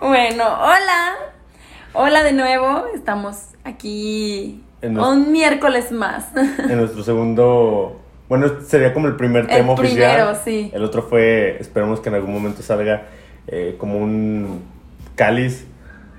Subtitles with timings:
[0.00, 1.14] Bueno, hola.
[1.92, 2.84] Hola de nuevo.
[2.94, 6.26] Estamos aquí En un miércoles más.
[6.58, 8.00] En nuestro segundo.
[8.28, 10.14] Bueno, este sería como el primer El tema oficial.
[10.14, 10.70] primero, sí.
[10.72, 13.06] El otro fue, esperemos que en algún momento salga
[13.46, 14.62] eh, como un
[15.14, 15.66] cáliz,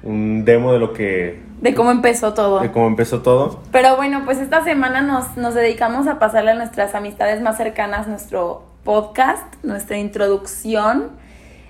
[0.03, 1.41] un demo de lo que.
[1.61, 2.59] De cómo empezó todo.
[2.59, 3.61] de cómo empezó todo.
[3.71, 8.07] Pero bueno, pues esta semana nos, nos dedicamos a pasarle a nuestras amistades más cercanas
[8.07, 11.24] nuestro podcast, nuestra introducción.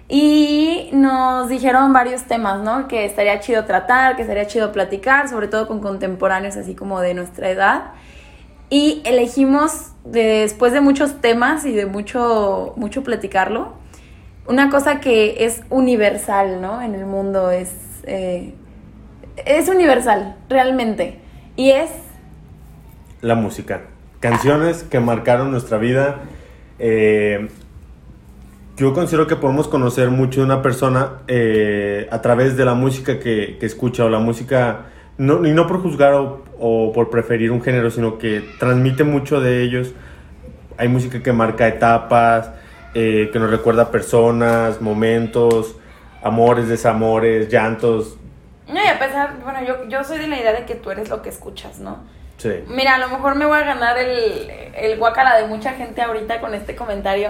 [0.08, 2.88] Y nos dijeron varios temas, ¿no?
[2.88, 7.16] Que estaría chido tratar, que estaría chido platicar, sobre todo con contemporáneos así como de
[7.16, 7.86] nuestra edad.
[8.70, 13.74] Y elegimos, después de muchos temas y de mucho, mucho platicarlo,
[14.48, 16.82] una cosa que es universal, ¿no?
[16.82, 17.71] En el mundo es...
[18.04, 18.54] eh,
[19.43, 21.20] es universal, realmente.
[21.56, 21.90] Y es
[23.21, 23.82] La música.
[24.20, 26.21] Canciones que marcaron nuestra vida.
[26.79, 27.50] Eh,
[28.75, 33.20] yo considero que podemos conocer mucho de una persona eh, a través de la música
[33.20, 37.52] que, que escucha o la música, no, y no por juzgar o, o por preferir
[37.52, 39.94] un género, sino que transmite mucho de ellos.
[40.78, 42.52] Hay música que marca etapas,
[42.94, 45.76] eh, que nos recuerda personas, momentos,
[46.22, 48.18] amores, desamores, llantos.
[48.68, 51.09] No, y a pesar, bueno, yo, yo soy de la idea de que tú eres
[51.09, 52.03] lo que escuchas, ¿no?
[52.38, 52.52] Sí.
[52.68, 56.42] Mira, a lo mejor me voy a ganar el, el guacala de mucha gente ahorita
[56.42, 57.30] con este comentario,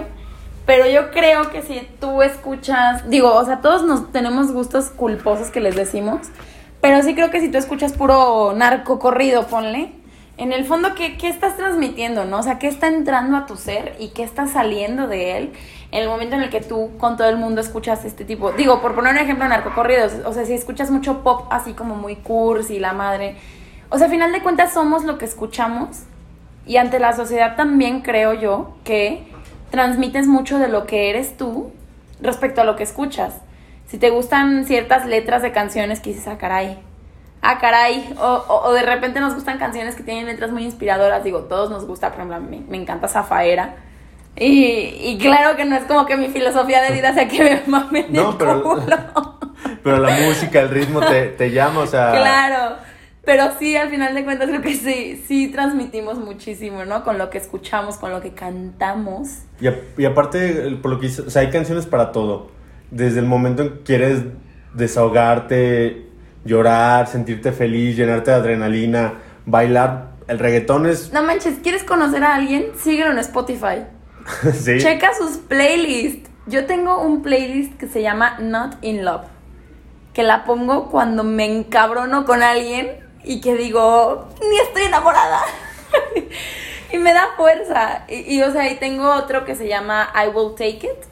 [0.66, 5.50] pero yo creo que si tú escuchas, digo, o sea, todos nos tenemos gustos culposos
[5.50, 6.26] que les decimos,
[6.80, 9.92] pero sí creo que si tú escuchas puro narco corrido, ponle,
[10.38, 12.40] en el fondo, ¿qué, ¿qué estás transmitiendo, no?
[12.40, 15.52] O sea, ¿qué está entrando a tu ser y qué está saliendo de él
[15.92, 18.52] en el momento en el que tú con todo el mundo escuchas este tipo?
[18.52, 22.16] Digo, por poner un ejemplo, narcocorridos, o sea, si escuchas mucho pop así como muy
[22.16, 23.36] cursi, la madre...
[23.88, 26.02] O sea, a final de cuentas somos lo que escuchamos
[26.66, 29.35] y ante la sociedad también creo yo que
[29.70, 31.72] transmites mucho de lo que eres tú
[32.20, 33.34] respecto a lo que escuchas.
[33.88, 36.78] Si te gustan ciertas letras de canciones que dices, ah, caray,
[37.42, 41.22] ah, caray, o, o- o de repente nos gustan canciones que tienen letras muy inspiradoras,
[41.24, 43.76] digo, todos nos gusta, por ejemplo, me encanta Zafaera.
[44.38, 47.62] Y, y claro que no es como que mi filosofía de vida sea que me
[47.66, 48.84] mamen No, el pero- culo.
[49.82, 52.10] Pero la música, el ritmo te, te llama, o sea...
[52.12, 52.76] Claro,
[53.26, 57.04] pero sí, al final de cuentas creo que sí, sí transmitimos muchísimo, ¿no?
[57.04, 59.40] Con lo que escuchamos, con lo que cantamos.
[59.60, 62.48] Y, a- y aparte, por lo que o sea, hay canciones para todo.
[62.90, 64.22] Desde el momento en que quieres
[64.74, 66.06] desahogarte,
[66.44, 69.14] llorar, sentirte feliz, llenarte de adrenalina,
[69.44, 70.12] bailar.
[70.28, 71.12] El reggaetón es...
[71.12, 72.66] No manches, ¿quieres conocer a alguien?
[72.78, 73.84] Síguelo en Spotify.
[74.54, 74.78] sí.
[74.78, 76.30] Checa sus playlists.
[76.46, 79.26] Yo tengo un playlist que se llama Not in Love,
[80.12, 85.40] que la pongo cuando me encabrono con alguien y que digo, ni estoy enamorada.
[86.92, 88.04] y me da fuerza.
[88.08, 91.06] Y, y, o sea, y tengo otro que se llama I Will Take It,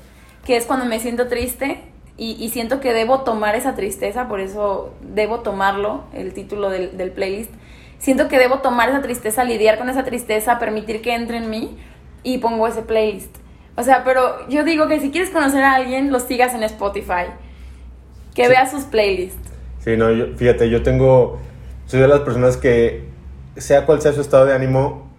[0.46, 1.80] que es cuando me siento triste
[2.16, 6.96] y, y siento que debo tomar esa tristeza, por eso debo tomarlo, el título del,
[6.96, 7.50] del playlist.
[7.98, 11.76] Siento que debo tomar esa tristeza, lidiar con esa tristeza, permitir que entre en mí
[12.22, 13.34] y pongo ese playlist.
[13.76, 17.26] O sea, pero yo digo que si quieres conocer a alguien, lo sigas en Spotify.
[18.34, 18.48] Que Sí.
[18.50, 19.50] veas sus playlists.
[19.80, 21.38] Sí, no, yo- fíjate, yo tengo...
[21.86, 23.04] Soy de las personas que,
[23.56, 25.10] sea cual sea su estado de ánimo,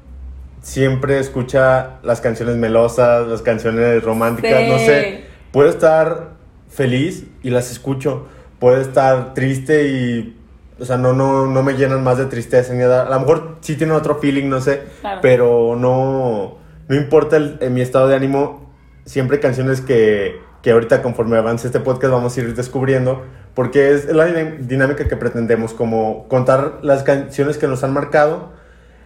[0.61, 4.69] siempre escucha las canciones melosas, las canciones románticas, Sí.
[4.69, 5.23] no sé.
[5.51, 6.31] Puedo estar
[6.69, 8.27] feliz y las escucho.
[8.59, 10.37] Puedo estar triste y...
[10.77, 13.05] O sea, no, no, no me llenan más de tristeza ni nada.
[13.07, 14.83] A lo mejor sí tienen otro feeling, no sé.
[15.01, 15.19] Claro.
[15.21, 16.57] Pero no...
[16.87, 18.69] No importa el- en mi estado de ánimo,
[19.05, 23.23] siempre canciones que, que ahorita conforme avance este podcast vamos a ir descubriendo,
[23.55, 28.51] porque es la dinámica que pretendemos, como contar las canciones que nos han marcado.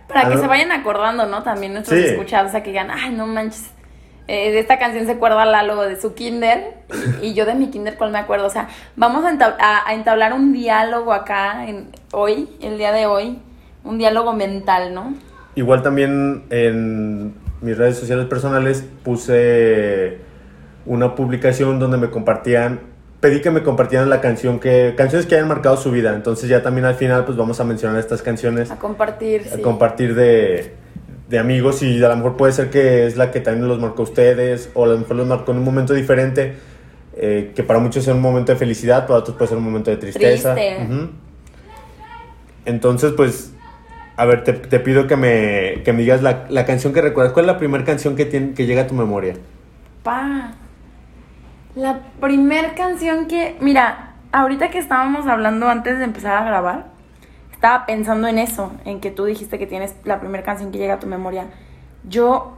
[0.08, 1.44] Para que Ah, se vayan acordando, ¿no?
[1.44, 2.06] También nuestros Sí.
[2.08, 3.70] escuchados, o sea, que digan, ay, no manches.
[4.32, 6.76] eh, de esta canción se acuerda Lalo de su kinder
[7.24, 8.46] y, yo de mi kinder, ¿cuál me acuerdo?
[8.46, 12.92] O sea, vamos a, entab- a- a entablar un diálogo acá en, hoy, el día
[12.92, 13.40] de hoy,
[13.84, 15.16] un diálogo mental, ¿no?
[15.56, 20.20] Igual también en mis redes sociales personales puse
[20.86, 22.82] una publicación donde me compartían,
[23.20, 26.14] pedí que me compartieran la canción que, canciones que hayan marcado su vida.
[26.16, 28.72] Entonces ya también al final pues vamos a mencionar estas canciones.
[28.72, 29.62] A compartir, a sí.
[29.62, 30.74] compartir de,
[31.28, 34.04] de amigos y a lo mejor puede ser que es la que también los marcó
[34.04, 36.56] a ustedes o a lo mejor los marcó en un momento diferente
[37.22, 39.92] eh, que para muchos es un momento de felicidad, para otros puede ser un momento
[39.92, 40.56] de tristeza.
[40.56, 40.88] Triste.
[42.64, 43.52] Entonces, pues,
[44.16, 47.34] a ver, te, te pido que me, que me digas la, la canción que recuerdas.
[47.34, 49.34] ¿Cuál es la primera canción que, tiene, que llega a tu memoria?
[50.02, 50.54] Pa.
[51.76, 53.58] La primer canción que.
[53.60, 56.86] Mira, ahorita que estábamos hablando antes de empezar a grabar,
[57.52, 60.96] estaba pensando en eso, en que tú dijiste que tienes la primera canción que llega
[60.96, 61.48] a tu memoria.
[62.08, 62.54] Yo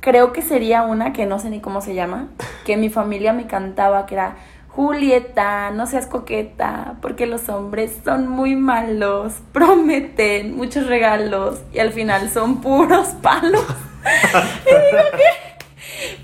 [0.00, 2.28] creo que sería una que no sé ni cómo se llama,
[2.64, 4.36] que mi familia me cantaba, que era
[4.68, 11.92] Julieta, no seas coqueta, porque los hombres son muy malos, prometen muchos regalos y al
[11.92, 13.64] final son puros palos.
[14.66, 15.49] y digo que,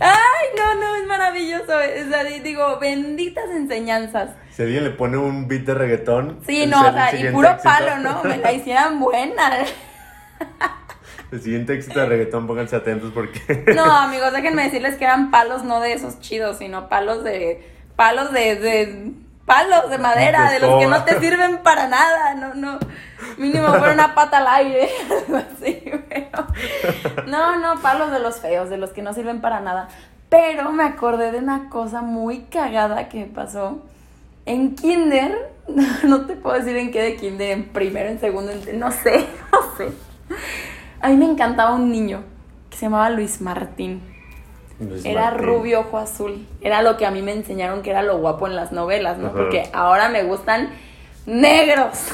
[0.01, 1.65] ay, no, no, es maravilloso.
[1.77, 4.31] O sea, digo, benditas enseñanzas.
[4.51, 6.41] Si alguien le pone un beat de reggaetón.
[6.47, 8.23] Sí, no, o sea, y puro éxito- palo, ¿no?
[8.25, 9.65] Me la hicieran buena.
[11.33, 13.65] El siguiente éxito de reggaetón, pónganse atentos porque.
[13.75, 17.69] No, amigos, déjenme decirles que eran palos no de esos chidos, sino palos de.
[17.97, 18.57] palos de.
[18.57, 19.13] de
[19.47, 22.79] palos de madera, De de los que no te sirven para nada, no, no.
[23.39, 24.91] Mínimo fuera una pata al aire,
[25.27, 26.47] algo así, pero.
[27.27, 29.89] No, no, palos de los feos, de los que no sirven para nada.
[30.29, 33.83] Pero me acordé de una cosa muy cagada que me pasó.
[34.45, 35.51] En kinder,
[36.05, 39.27] no te puedo decir en qué de kinder, en primero, en segundo, en- no sé,
[39.53, 39.93] no sé.
[41.01, 42.23] A mí me encantaba un niño
[42.71, 44.03] que se llamaba Luis Martín.
[44.79, 45.47] Luis Era Martín.
[45.47, 46.47] rubio, ojo azul.
[46.61, 49.29] Era lo que a mí me enseñaron que era lo guapo en las novelas, ¿no?
[49.29, 49.37] Ajá.
[49.37, 50.71] Porque ahora me gustan
[51.25, 52.09] negros.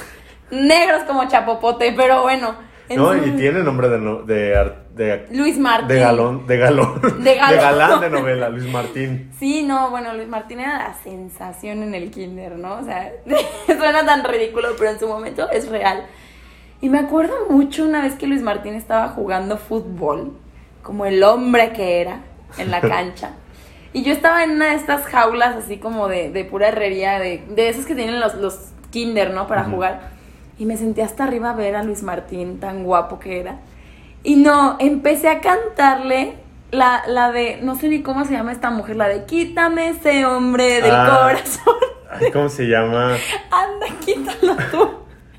[0.50, 2.54] Negros como chapopote, pero bueno.
[2.88, 5.88] en No, y tiene nombre de, no- de, de, Luis Martín.
[5.88, 7.00] de galón, de galón.
[7.24, 7.58] De galón.
[7.60, 9.30] galán de novela, Luis Martín.
[9.38, 12.74] Sí, no, bueno, Luis Martín era la sensación en el kinder, ¿no?
[12.78, 13.10] O sea,
[13.66, 16.04] suena tan ridículo, pero en su momento es real.
[16.82, 20.32] Y me acuerdo mucho una vez que Luis Martín estaba jugando fútbol,
[20.82, 22.20] como el hombre que era,
[22.58, 23.30] en la cancha.
[23.92, 27.44] Y yo estaba en una de estas jaulas así como de, de pura herrería, de,
[27.50, 28.58] de esas que tienen los, los
[28.90, 29.46] kinder, ¿no?
[29.46, 30.10] Para jugar.
[30.58, 33.56] Y me senté hasta arriba a ver a Luis Martín, tan guapo que era.
[34.22, 36.34] Y no, empecé a cantarle
[36.70, 40.24] la, la de, no sé ni cómo se llama esta mujer, la de quítame ese
[40.24, 41.20] hombre del Ah.
[41.22, 41.74] corazón.
[42.10, 43.16] Ay, ¿Cómo se llama?
[43.50, 44.90] Anda, quítalo tú.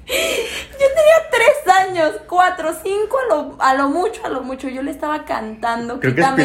[0.06, 4.68] Yo tenía tres años, cuatro, cinco a lo, a lo mucho, a lo mucho.
[4.68, 6.00] Yo le estaba cantando.
[6.00, 6.36] Creo que es quítame-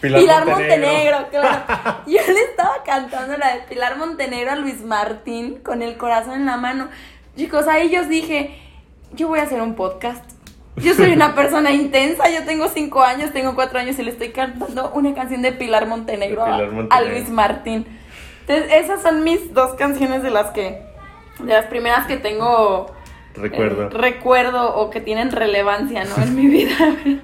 [0.00, 0.86] Pilar- Pilar Montenegro.
[0.86, 2.02] Montenegro, claro.
[2.06, 6.46] Yo le estaba cantando la de Pilar Montenegro a Luis Martín con el corazón en
[6.46, 6.88] la mano.
[7.36, 8.58] Chicos, ahí yo dije,
[9.12, 10.24] yo voy a hacer un podcast.
[10.76, 14.30] Yo soy una persona intensa, yo tengo cinco años, tengo cuatro años y le estoy
[14.30, 17.00] cantando una canción de Pilar Montenegro, De a- Pilar a.
[17.02, 17.86] Luis Martín.
[18.40, 20.82] Entonces, esas son mis dos canciones de las que,
[21.40, 22.86] de las primeras que tengo
[23.36, 23.84] Recuerdo.
[23.84, 26.22] eh, recuerdo o que tienen relevancia, ¿no?
[26.22, 26.76] En mi vida.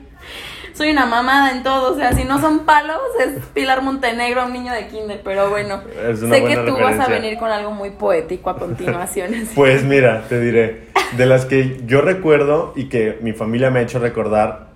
[0.75, 4.55] Soy una mamada en todo, o sea, si no son palos, es Pilar Montenegro, un
[4.55, 5.83] niño de kinder, pero bueno,
[6.15, 9.35] sé que tú vas a venir con algo muy poético a continuación.
[9.35, 9.53] así.
[9.55, 10.85] Pues mira, te diré.
[11.19, 14.69] De las que yo recuerdo y que mi familia me ha hecho recordar,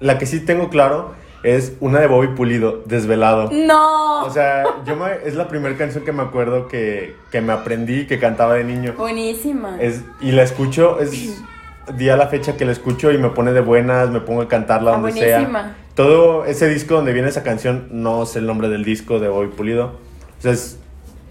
[0.00, 1.14] la que sí tengo claro
[1.44, 3.50] es una de Bobby Pulido, Desvelado.
[3.52, 7.52] no, O sea, yo me- es la primera canción que me acuerdo que, que me
[7.52, 8.94] aprendí, que cantaba de niño.
[8.98, 9.76] buenísima.
[9.80, 11.42] Es, y la escucho, es
[11.96, 14.48] día a la fecha que la escucho y me pone de buenas, me pongo a
[14.48, 15.60] cantarla Ah, donde buenísima.
[15.62, 15.76] sea.
[15.94, 19.48] Todo ese disco donde viene esa canción, no sé el nombre del disco de Bobby
[19.48, 19.98] Pulido.
[20.38, 20.78] O sea, es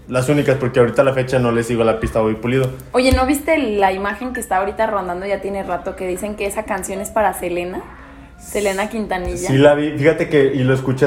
[0.08, 2.70] las únicas porque ahorita a la fecha no le sigo la pista Bobby Pulido.
[2.92, 6.46] Oye, ¿no viste la imagen que está ahorita rondando ya tiene rato que dicen que
[6.46, 7.82] esa canción es para Selena?
[8.44, 9.36] Selena Quintanilla.
[9.48, 11.06] Sí la vi, fíjate que, y lo escuché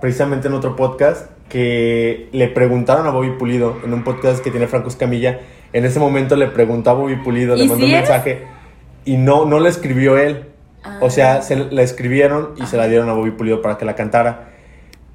[0.00, 4.66] precisamente en otro podcast, que le preguntaron a Bobby Pulido, en un podcast que tiene
[4.66, 5.40] Franco Escamilla,
[5.72, 8.08] en ese momento le preguntó a Bobby Pulido, le ¿Y mandó si un es?
[8.08, 8.42] mensaje,
[9.04, 10.46] y no, no la escribió él.
[11.02, 11.10] O Ah.
[11.10, 14.48] sea, se la escribieron y se la dieron a Bobby Pulido para que la cantara.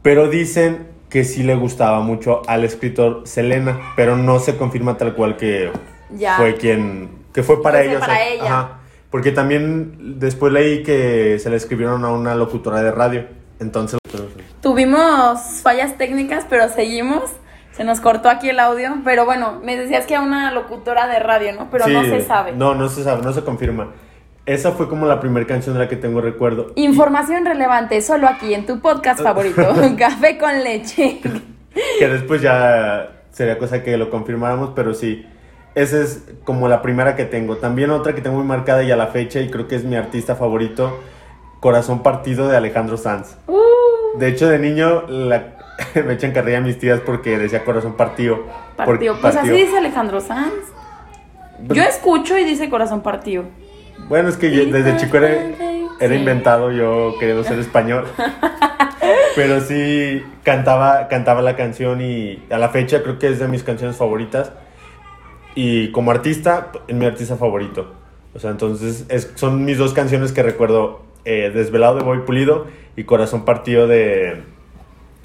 [0.03, 5.15] Pero dicen que sí le gustaba mucho al escritor Selena, pero no se confirma tal
[5.15, 5.71] cual que
[6.11, 6.37] Ya.
[6.37, 7.99] fue quien, que fue para ellos.
[7.99, 8.43] para ella.
[8.45, 8.79] Ajá.
[9.09, 13.25] Porque también después leí que se le escribieron a una locutora de radio.
[13.59, 13.99] Entonces,
[14.61, 17.23] Tuvimos fallas técnicas, pero seguimos.
[17.71, 21.19] Se nos cortó aquí el audio, pero bueno, me decías que a una locutora de
[21.19, 21.69] radio, ¿no?
[21.69, 22.53] Pero no se sabe.
[22.53, 23.91] No, no se sabe, no se confirma.
[24.45, 26.71] Esa fue como la primera canción de la que tengo recuerdo.
[26.75, 29.61] Información relevante solo aquí en tu podcast favorito,
[29.97, 31.19] Café con leche.
[31.99, 35.25] Que después ya sería cosa que lo confirmáramos, pero sí.
[35.75, 37.57] Esa es como la primera que tengo.
[37.57, 39.95] También otra que tengo muy marcada y a la fecha, y creo que es mi
[39.95, 40.99] artista favorito,
[41.59, 43.35] Corazón Partido de Alejandro Sanz.
[43.47, 45.55] Uh, De hecho, de niño la-
[46.05, 48.39] me echan carrilla a mis tías porque decía Corazón Partido.
[48.77, 49.15] partido.
[49.19, 49.57] Pues así partido.
[49.65, 50.53] dice Alejandro Sanz.
[51.69, 53.43] Yo escucho y dice corazón partido.
[54.09, 55.29] Bueno, es que yo desde chico era,
[56.01, 58.05] era inventado yo queriendo ser español.
[59.35, 63.63] Pero sí cantaba, cantaba la canción y a la fecha creo que es de mis
[63.63, 64.51] canciones favoritas.
[65.55, 67.93] Y como artista, es mi artista favorito.
[68.33, 71.03] O sea, entonces es- son mis dos canciones que recuerdo.
[71.27, 74.43] eh, Desvelado de Boy Pulido y Corazón Partido de,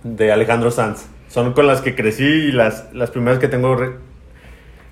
[0.03, 1.05] de Alejandro Sanz.
[1.29, 3.97] Son con las que crecí y las, las primeras que tengo re-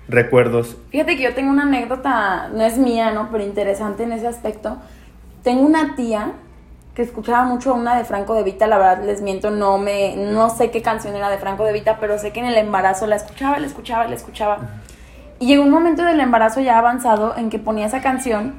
[0.07, 0.77] recuerdos.
[0.91, 3.29] Fíjate que yo tengo una anécdota, no es mía, ¿no?
[3.31, 4.77] Pero interesante en ese aspecto.
[5.43, 6.33] Tengo una tía
[6.95, 10.49] que escuchaba mucho una de Franco de Vita, la verdad les miento, no me no
[10.49, 13.15] sé qué canción era de Franco de Vita, pero sé que en el embarazo la
[13.15, 14.59] escuchaba, la escuchaba, la escuchaba.
[15.39, 18.55] Y llegó un momento del embarazo ya avanzado en que ponía esa canción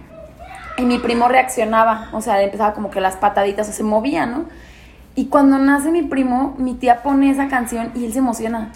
[0.78, 4.46] y mi primo reaccionaba, o sea, empezaba como que las pataditas o se movía, ¿no?
[5.14, 8.72] Y cuando nace mi primo, mi tía pone esa canción y él se emociona.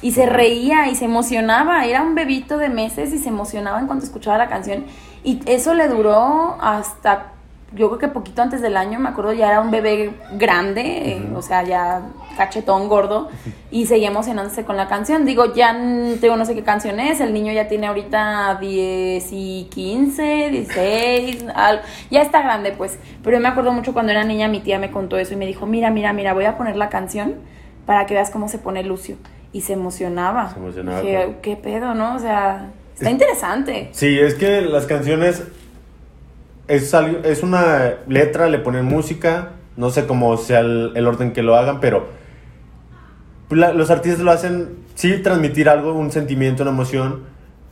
[0.00, 1.84] Y se reía y se emocionaba.
[1.84, 4.84] Era un bebito de meses y se emocionaba en cuanto escuchaba la canción.
[5.22, 7.31] Y eso le duró hasta
[7.74, 11.42] yo creo que poquito antes del año, me acuerdo, ya era un bebé grande, o
[11.42, 12.02] sea, ya
[12.36, 13.28] cachetón, gordo,
[13.70, 15.24] y seguía emocionándose con la canción.
[15.24, 15.72] Digo, ya
[16.20, 21.46] tengo no sé qué canción es, el niño ya tiene ahorita 10 y 15, 16,
[22.10, 22.98] ya está grande, pues.
[23.22, 25.46] Pero yo me acuerdo mucho cuando era niña, mi tía me contó eso y me
[25.46, 27.36] dijo, mira, mira, mira, voy a poner la canción
[27.86, 29.16] para que veas cómo se pone Lucio.
[29.54, 30.50] Y se emocionaba.
[30.50, 31.00] Se emocionaba.
[31.00, 32.14] Dije, ¿qué pedo, no?
[32.14, 33.90] O sea, está interesante.
[33.92, 35.42] Sí, es que las canciones
[36.72, 41.56] es, es una letra, le ponen música, no sé cómo sea el, orden que lo
[41.56, 42.06] hagan, pero
[43.50, 47.24] los artistas lo hacen, sí, transmitir algo, un sentimiento, una emoción,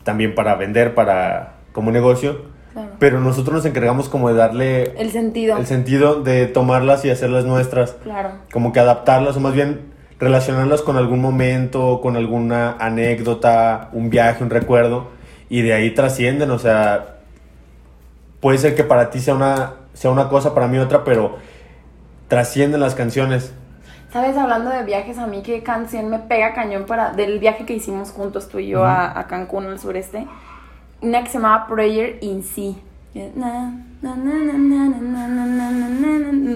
[0.02, 2.42] también para vender, para como negocio,
[2.98, 5.56] pero nosotros nos encargamos como de darle el sentido.
[5.56, 7.92] El sentido de tomarlas y hacerlas nuestras.
[8.02, 8.32] Claro.
[8.52, 14.44] Como que adaptarlas o más bien relacionarlas con algún momento, con alguna anécdota, un viaje,
[14.44, 15.08] un recuerdo,
[15.48, 17.19] y de ahí trascienden, o sea,
[18.40, 21.36] puede ser que para ti sea una, sea una cosa, para mí otra, pero
[22.28, 23.52] trascienden las canciones.
[24.12, 24.36] ¿Sabes?
[24.36, 28.10] Hablando de viajes, a mí qué canción me pega cañón para del viaje que hicimos
[28.10, 30.26] juntos tú y yo a, a, Cancún, al sureste.
[31.00, 32.74] Una que se llamaba Prayer in Sea.
[33.12, 33.36] ¿No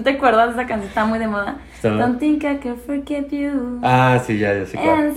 [0.03, 0.87] te acuerdas de esa canción?
[0.87, 1.57] Está muy de moda.
[1.83, 3.79] Don't think I can forget you.
[3.83, 5.15] Ah, sí, ya, ya sé cuál.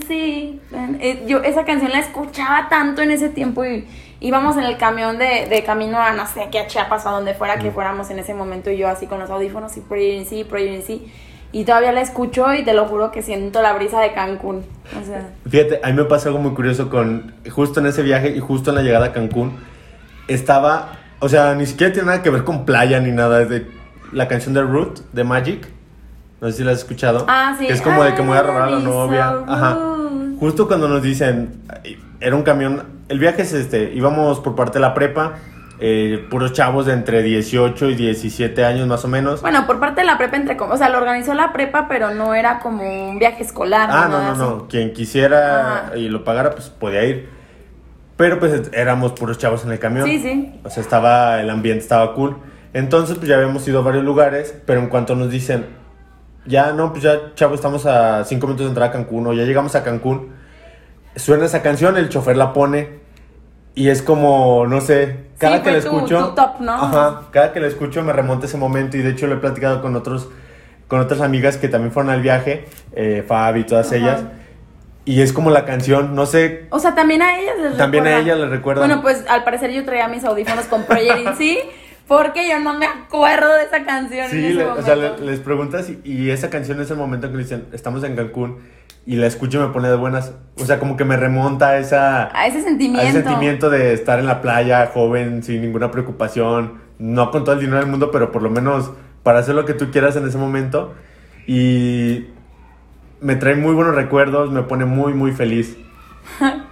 [0.73, 3.87] And yo esa canción la escuchaba tanto en ese tiempo y
[4.19, 7.11] íbamos en el camión de, de camino a, no sé, qué a Chiapas o a
[7.13, 10.25] donde fuera que fuéramos en ese momento y yo así con los audífonos y in
[10.25, 10.97] Sea.
[11.51, 14.63] Y todavía la escucho y te lo juro que siento la brisa de Cancún.
[15.01, 15.29] O sea.
[15.49, 18.69] Fíjate, a mí me pasó algo muy curioso con, justo en ese viaje y justo
[18.69, 19.57] en la llegada a Cancún,
[20.27, 23.41] estaba o sea, ni siquiera tiene nada que ver con playa ni nada.
[23.41, 23.67] Es de
[24.11, 25.67] la canción de Root, de Magic.
[26.41, 27.25] No sé si la has escuchado.
[27.27, 27.67] Ah, sí.
[27.67, 29.43] Que es como de que me voy a robar a la novia.
[29.45, 29.77] Ajá.
[30.39, 31.61] Justo cuando nos dicen,
[32.21, 32.98] era un camión.
[33.09, 35.35] El viaje es este, íbamos por parte de la prepa.
[35.81, 39.41] Eh, puros chavos de entre 18 y 17 años más o menos.
[39.41, 42.33] Bueno, por parte de la prepa, entre o sea, lo organizó la prepa, pero no
[42.35, 43.89] era como un viaje escolar.
[43.91, 44.67] Ah, no, no, no.
[44.67, 47.29] Quien quisiera y lo pagara, pues podía ir.
[48.17, 50.05] Pero pues éramos puros chavos en el camión.
[50.05, 50.59] Sí, sí.
[50.65, 52.35] O sea, estaba, el ambiente estaba cool.
[52.73, 55.65] Entonces, pues ya habíamos ido a varios lugares, pero en cuanto nos dicen,
[56.45, 59.43] ya no, pues ya, chavos, estamos a cinco minutos de entrar a Cancún, o ya
[59.43, 60.33] llegamos a Cancún,
[61.15, 62.98] suena esa canción, el chofer la pone,
[63.75, 66.33] y es como, no sé, cada que la escucho.
[66.35, 66.73] top, ¿no?
[66.73, 69.81] Ajá, cada que la escucho me remonta ese momento, y de hecho lo he platicado
[69.81, 70.29] con otros,
[70.87, 74.23] con otras amigas que también fueron al viaje, eh, Fabi y todas ellas
[75.09, 76.67] y es como la canción, no sé.
[76.69, 78.85] O sea, también a ellas les También a ellas les recuerda.
[78.85, 81.57] Bueno, pues al parecer yo traía mis audífonos con Prayer in sí,
[82.09, 84.27] porque yo no me acuerdo de esa canción.
[84.31, 88.03] Sí, o sea, les preguntas y, esa canción es el momento en que dicen, estamos
[88.03, 88.57] en Cancún
[89.05, 90.33] y la escucho y me pone de buenas.
[90.57, 92.35] O sea, como que me remonta a esa.
[92.35, 93.05] A ese sentimiento.
[93.05, 96.81] A ese sentimiento de estar en la playa, joven, sin ninguna preocupación.
[96.97, 99.75] No con todo el dinero del mundo, pero por lo menos para hacer lo que
[99.75, 100.95] tú quieras en ese momento.
[101.45, 102.25] Y
[103.21, 105.77] me trae muy buenos recuerdos, me pone muy, muy feliz.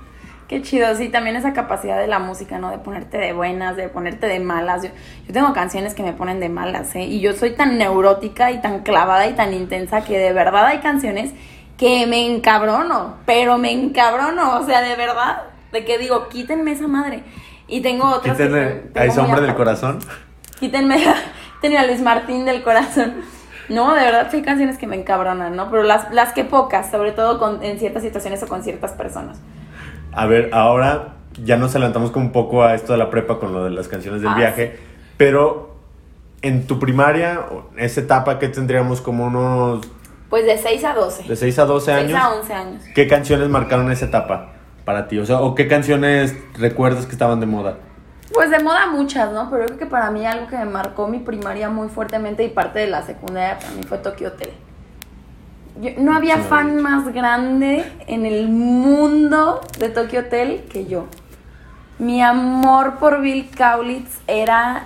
[0.48, 2.72] Qué chido, sí, también esa capacidad de la música, ¿no?
[2.72, 4.82] De ponerte de buenas, de ponerte de malas.
[4.82, 4.90] Yo,
[5.34, 7.04] tengo canciones que me ponen de malas, ¿eh?
[7.04, 10.78] Y yo soy tan neurótica y tan clavada y tan intensa que de verdad hay
[10.78, 11.34] canciones
[11.78, 16.88] que me encabrono, pero me encabrono, o sea, de verdad, de que digo, quítenme esa
[16.88, 17.24] madre.
[17.68, 18.40] Y tengo otras...
[18.40, 20.00] A ese hombre del corazón.
[20.62, 20.96] Quítenme,
[21.56, 23.16] quítenme a Luis Martín del corazón.
[23.68, 25.70] No, de verdad sí hay canciones que me encabronan, ¿no?
[25.70, 29.42] Pero las, las que pocas, sobre todo con, en ciertas situaciones o con ciertas personas.
[30.18, 33.54] A ver, ahora ya nos adelantamos como un poco a esto de la prepa con
[33.54, 34.80] lo de las canciones del ah, viaje,
[35.16, 35.76] pero
[36.42, 37.42] en tu primaria,
[37.78, 39.88] esa etapa que tendríamos como unos...
[40.32, 41.24] Pues de 6 a 12.
[41.28, 42.12] De 6 a 12 años.
[42.12, 42.84] 6 a 11 años.
[42.96, 44.54] ¿Qué canciones marcaron esa etapa
[44.86, 45.20] para ti?
[45.20, 47.78] O sea, ¿o qué canciones recuerdas que estaban de moda?
[48.34, 49.52] Pues de moda muchas, ¿no?
[49.52, 52.50] Pero yo creo que para mí algo que me marcó mi primaria muy fuertemente y
[52.50, 54.50] parte de la secundaria para mí fue Tokyo Hotel.
[55.98, 61.08] No había fan más grande en el mundo de Tokyo Hotel que yo.
[62.00, 64.86] Mi amor por Bill Kaulitz era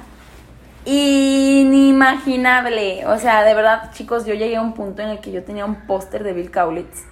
[0.85, 3.05] inimaginable.
[3.05, 5.65] O sea, de verdad, chicos, yo llegué a un punto en el que yo tenía
[5.65, 7.05] un póster de Bill Kaulitz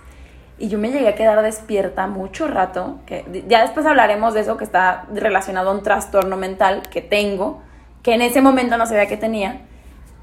[0.60, 4.58] y yo me llegué a quedar despierta mucho rato, que ya después hablaremos de eso
[4.58, 7.64] que está relacionado a un trastorno mental que tengo,
[8.04, 9.62] que en ese momento no sabía que tenía,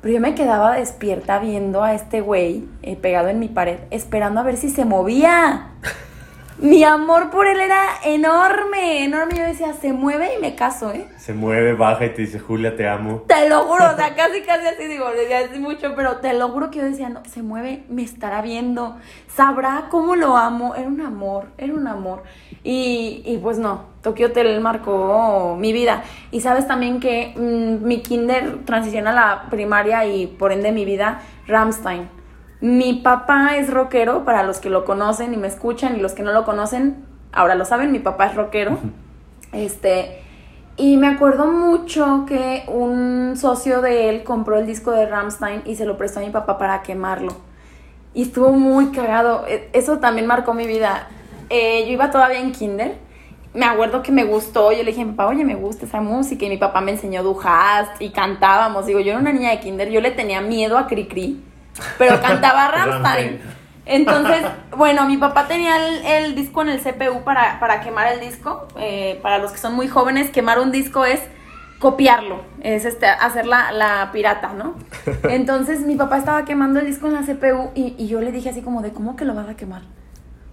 [0.07, 4.39] Pero yo me quedaba despierta viendo a este güey eh, pegado en mi pared, esperando
[4.39, 5.71] a ver si se movía.
[6.59, 9.37] Mi amor por él era enorme, enorme.
[9.37, 11.09] Yo decía, se mueve y me caso, ¿eh?
[11.19, 13.25] Se mueve, baja y te dice, Julia, te amo.
[13.27, 16.51] Te lo juro, o sea, casi, casi así digo, decía así mucho, pero te lo
[16.51, 18.97] juro que yo decía, no, se mueve, me estará viendo,
[19.35, 20.77] sabrá cómo lo amo.
[20.77, 22.23] Era un amor, era un amor.
[22.69, 26.03] Y, y pues no, Tokyo Hotel marcó mi vida.
[26.33, 30.85] Y sabes también que mm, mi kinder transiciona a la primaria y por ende mi
[30.85, 32.09] vida, Ramstein.
[32.61, 36.25] Mi papá es rockero, para los que lo conocen y me escuchan, y los que
[36.25, 38.79] no lo conocen, ahora lo saben, mi papá es rockero.
[39.53, 40.23] Este,
[40.77, 45.77] y me acuerdo mucho que un socio de él compró el disco de Ramstein y
[45.77, 47.31] se lo prestó a mi papá para quemarlo.
[48.13, 49.45] Y estuvo muy cagado.
[49.47, 51.09] E- Eso también marcó mi vida.
[51.51, 52.95] Eh, yo iba todavía en kinder.
[53.55, 54.73] Me acuerdo que me gustó.
[54.73, 56.45] Yo le dije a mi papá, oye, me gusta esa música.
[56.45, 58.87] Y mi papá me enseñó Du hast y cantábamos.
[58.87, 59.91] Digo, yo era una niña de kinder.
[59.91, 61.43] Yo le tenía miedo a Cricri,
[61.99, 63.03] pero cantaba Ramstein.
[63.03, 63.57] Rammstein.
[63.87, 64.43] Entonces,
[64.77, 68.67] bueno, mi papá tenía el, el disco en el CPU para, para quemar el disco.
[68.79, 71.21] Eh, para los que son muy jóvenes, quemar un disco es
[71.79, 74.75] copiarlo, es este, hacer la, la pirata, ¿no?
[75.29, 78.49] Entonces mi papá estaba quemando el disco en la CPU y, y yo le dije
[78.49, 79.83] así como de, ¿cómo que lo vas a quemar?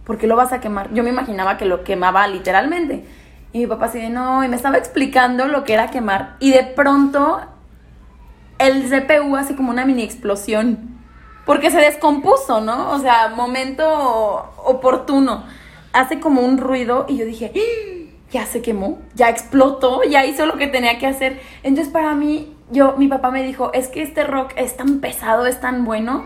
[0.05, 0.93] ¿Por qué lo vas a quemar?
[0.93, 3.05] Yo me imaginaba que lo quemaba literalmente.
[3.53, 6.35] Y mi papá así de, no, y me estaba explicando lo que era quemar.
[6.39, 7.41] Y de pronto
[8.57, 10.99] el CPU hace como una mini explosión.
[11.45, 12.91] Porque se descompuso, ¿no?
[12.91, 15.43] O sea, momento oportuno.
[15.91, 17.93] Hace como un ruido y yo dije, "¡Ah!
[18.33, 21.39] ya se quemó, ya explotó, ya hizo lo que tenía que hacer.
[21.61, 25.45] Entonces para mí, yo, mi papá me dijo, es que este rock es tan pesado,
[25.45, 26.25] es tan bueno,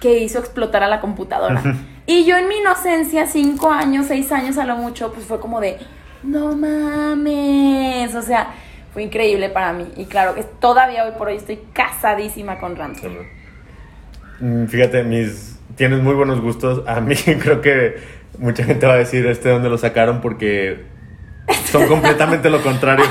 [0.00, 1.62] que hizo explotar a la computadora.
[2.06, 5.60] y yo en mi inocencia, cinco años, seis años a lo mucho, pues fue como
[5.60, 5.78] de,
[6.22, 8.14] no mames.
[8.14, 8.54] O sea,
[8.92, 9.86] fue increíble para mí.
[9.96, 13.10] Y claro, que todavía hoy por hoy estoy casadísima con Ramsey.
[14.40, 16.86] Mm, Fíjate, mis tienes muy buenos gustos.
[16.86, 17.96] A mí creo que
[18.38, 20.84] mucha gente va a decir este dónde lo sacaron porque
[21.64, 23.04] son completamente lo contrario.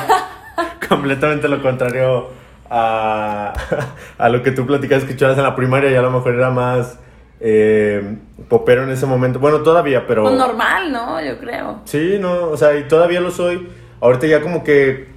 [0.88, 2.30] completamente lo contrario
[2.70, 3.54] a,
[4.18, 6.50] a lo que tú platicas que escuchabas en la primaria y a lo mejor era
[6.50, 7.00] más
[7.40, 8.18] eh,
[8.50, 9.40] popero en ese momento.
[9.40, 10.24] Bueno, todavía, pero...
[10.24, 11.22] Pues normal, ¿no?
[11.22, 11.82] Yo creo.
[11.86, 13.70] Sí, no, o sea, y todavía lo soy.
[14.02, 15.08] Ahorita ya como que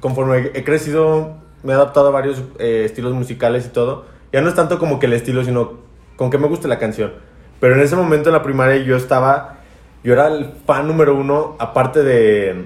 [0.00, 4.06] conforme he crecido, me he adaptado a varios eh, estilos musicales y todo.
[4.32, 5.72] Ya no es tanto como que el estilo, sino
[6.16, 7.12] con que me guste la canción.
[7.60, 9.56] Pero en ese momento en la primaria yo estaba,
[10.02, 12.64] yo era el fan número uno, aparte de,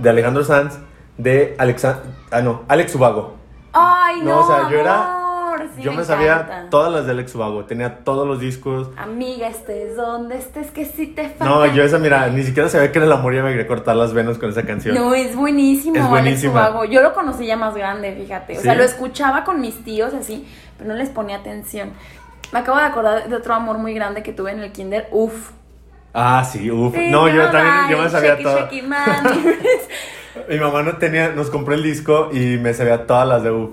[0.00, 0.78] de Alejandro Sanz,
[1.16, 3.36] de Alexa, ah, no, Alex Ubago.
[3.72, 5.15] Ay, no, No, o sea, yo era-
[5.76, 8.90] sí yo me, me sabía todas las de Alex Ubago, tenía todos los discos.
[8.96, 11.44] Amiga, estés donde estés, que sí te falta.
[11.44, 13.96] No, yo esa, mira, ni siquiera sabía que era el amor y me quería cortar
[13.96, 14.94] las venas con esa canción.
[14.94, 16.44] No, es buenísimo, Es.
[16.44, 16.84] Ubago.
[16.84, 18.54] Yo lo conocí ya más grande, fíjate.
[18.54, 18.62] O ¿Sí?
[18.62, 20.46] sea, lo escuchaba con mis tíos así,
[20.78, 21.92] pero no les ponía atención.
[22.52, 25.08] Me acabo de acordar de otro amor muy grande que tuve en el kinder.
[25.10, 25.50] Uf.
[26.14, 26.96] Ah, sí, uff.
[27.10, 28.68] No, yo también, yo me sabía todo.
[30.48, 33.70] Mi mamá no tenía, nos compró el disco y me sabía todas las de UF.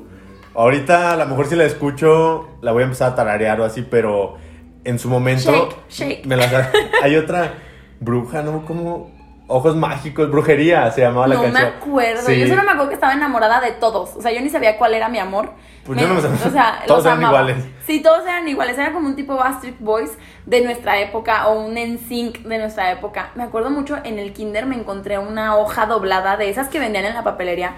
[0.56, 3.82] Ahorita a lo mejor si la escucho la voy a empezar a tararear o así,
[3.82, 4.38] pero
[4.84, 6.26] en su momento Shake, shake.
[6.26, 6.72] me la sab-
[7.04, 7.54] Hay otra
[8.00, 8.66] bruja, ¿no?
[8.66, 9.12] Como
[9.48, 11.74] ojos mágicos, brujería se llamaba la no me canción.
[11.78, 12.22] acuerdo.
[12.22, 12.40] Sí.
[12.40, 14.16] Yo solo me acuerdo que estaba enamorada de todos.
[14.16, 15.52] O sea, yo ni sabía cuál era mi amor.
[15.86, 16.38] Pues yo no me sabía.
[16.46, 17.42] O sea, Todos eran amaba.
[17.42, 17.66] iguales.
[17.86, 18.78] Sí, todos eran iguales.
[18.78, 20.12] Era como un tipo Backstreet Boys
[20.46, 23.32] de nuestra época o un NSYNC de nuestra época.
[23.36, 27.06] Me acuerdo mucho en el kinder me encontré una hoja doblada de esas que vendían
[27.06, 27.74] en la papelería.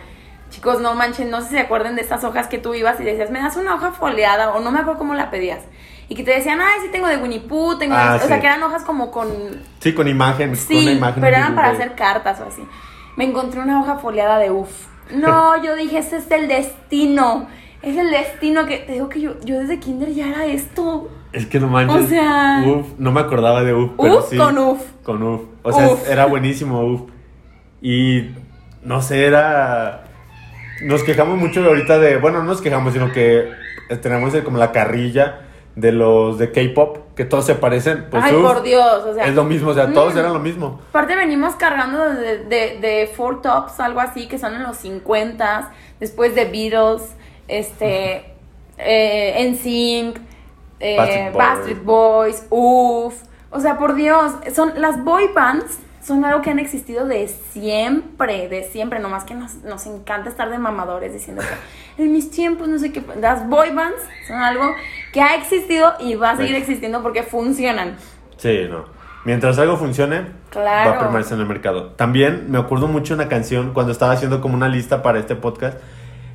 [0.50, 3.04] Chicos, no manchen, no sé si se acuerdan de estas hojas que tú ibas y
[3.04, 5.60] decías, me das una hoja foliada o no me acuerdo cómo la pedías.
[6.08, 8.02] Y que te decían, ay, sí tengo de Winnie Pooh, tengo de...
[8.02, 8.42] Ah, O sea, sí.
[8.42, 9.28] que eran hojas como con
[9.80, 11.22] Sí, con imagen, con una Sí, imagen.
[11.22, 12.62] pero eran para hacer cartas o así.
[13.18, 14.70] Me encontré una hoja foliada de UF.
[15.16, 17.48] No, yo dije, ese es el destino.
[17.84, 21.10] Es el destino que te digo que yo, yo desde kinder ya era esto.
[21.32, 22.06] Es que no manches.
[22.06, 24.38] O sea- Uf, no me acordaba de UF, pero Uf sí.
[24.38, 24.82] con UF.
[25.04, 25.42] Con UF.
[25.62, 26.10] O sea, Uf.
[26.10, 27.02] era buenísimo UF.
[27.82, 28.32] Y
[28.82, 30.05] no sé, era.
[30.86, 32.18] Nos quejamos mucho ahorita de.
[32.18, 33.50] Bueno, no nos quejamos, sino que
[34.02, 35.42] tenemos el- como la carrilla
[35.76, 38.06] de los de K-pop, que todos se parecen.
[38.10, 39.26] Pues Ay, UF por Dios, o sea.
[39.26, 40.18] es lo mismo, o sea, todos mm.
[40.20, 40.80] eran lo mismo.
[40.90, 45.72] Aparte venimos cargando de, de, de Four Tops, algo así, que son en los 50
[46.00, 47.16] después de Beatles,
[47.48, 48.34] este,
[48.78, 50.18] eh, NSYNC,
[50.80, 52.48] eh, Backstreet Boys.
[52.48, 53.24] Boys, UF.
[53.50, 58.48] O sea, por Dios, son las boy bands son algo que han existido de siempre,
[58.48, 61.42] de siempre, nomás que nos, nos encanta estar de mamadores diciendo
[61.98, 64.64] que en mis tiempos no sé qué, las boy bands son algo
[65.12, 67.96] que ha existido y va a seguir existiendo porque funcionan.
[68.38, 68.86] Sí, no.
[69.26, 70.92] Mientras algo funcione, Claro.
[70.92, 71.88] va a permanecer en el mercado.
[71.94, 75.78] También me acuerdo mucho una canción cuando estaba haciendo como una lista para este podcast,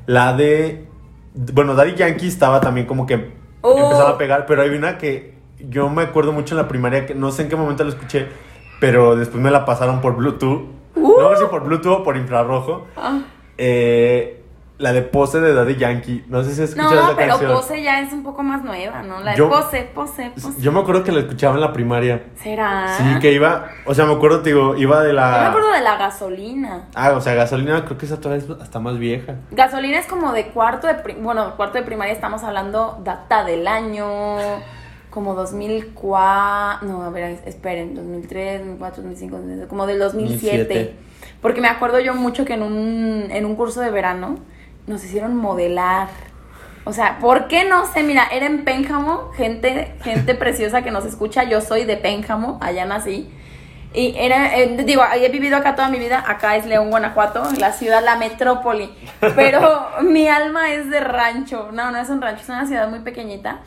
[0.05, 0.85] la de
[1.33, 3.77] Bueno, Daddy Yankee estaba también como que Uh.
[3.77, 7.13] empezaba a pegar, pero hay una que yo me acuerdo mucho en la primaria, que
[7.15, 8.27] no sé en qué momento la escuché,
[8.81, 10.63] pero después me la pasaron por Bluetooth.
[10.95, 12.87] No sé si por Bluetooth o por infrarrojo.
[12.97, 13.19] Ah.
[13.57, 14.43] Eh,
[14.79, 16.25] la de Pose de Daddy Yankee.
[16.27, 17.53] No sé si has escuchado No, esa pero canción.
[17.53, 19.19] Pose ya es un poco más nueva, ¿no?
[19.21, 20.59] La de Yo- Pose, Pose, Pose.
[20.59, 22.23] Yo me acuerdo que la escuchaba en la primaria.
[22.41, 22.97] ¿Será?
[22.97, 25.35] Sí, que iba, o sea, me acuerdo, te digo, iba de la...
[25.35, 26.87] Yo me acuerdo de la gasolina.
[26.95, 29.35] Ah, o sea, gasolina creo que esa todavía es hasta más vieja.
[29.51, 30.95] Gasolina es como de cuarto de...
[31.21, 34.37] Bueno, cuarto de primaria estamos hablando data del año...
[35.11, 36.87] Como 2004...
[36.87, 37.93] No, a ver, esperen.
[37.93, 40.57] 2003, 2004, 2005, 2006, como del 2007.
[40.57, 40.95] 2007.
[41.41, 44.39] Porque me acuerdo yo mucho que en un, en un curso de verano
[44.87, 46.07] nos hicieron modelar.
[46.83, 48.03] O sea, ¿por qué no sé?
[48.03, 51.43] Mira, era en Pénjamo, gente, gente preciosa que nos escucha.
[51.43, 53.29] Yo soy de Pénjamo, allá nací.
[53.93, 56.23] Y era, eh, digo, he vivido acá toda mi vida.
[56.25, 58.89] Acá es León, Guanajuato, la ciudad, la metrópoli.
[59.35, 61.69] Pero mi alma es de rancho.
[61.73, 63.59] No, no es un rancho, es una ciudad muy pequeñita.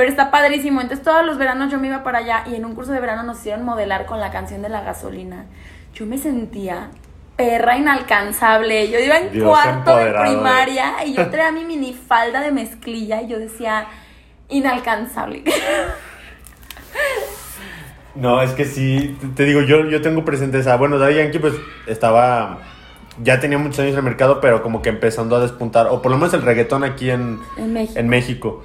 [0.00, 0.80] Pero está padrísimo.
[0.80, 3.22] Entonces, todos los veranos yo me iba para allá y en un curso de verano
[3.22, 5.44] nos hicieron modelar con la canción de la gasolina.
[5.92, 6.88] Yo me sentía
[7.36, 8.90] perra inalcanzable.
[8.90, 13.28] Yo iba en Dios cuarto de primaria y yo traía mi minifalda de mezclilla y
[13.28, 13.88] yo decía,
[14.48, 15.44] inalcanzable.
[18.14, 20.76] No, es que sí, te- te digo, yo, yo tengo presente esa.
[20.76, 21.54] Bueno, Daddy Yankee pues
[21.86, 22.58] estaba,
[23.22, 26.10] ya tenía muchos años en el mercado, pero como que empezando a despuntar, o por
[26.10, 27.98] lo menos el reggaetón aquí en, En México.
[28.00, 28.64] en México.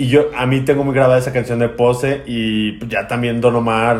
[0.00, 3.54] Y yo, a mí tengo muy grabada esa canción de Pose y ya también Don
[3.54, 3.98] Omar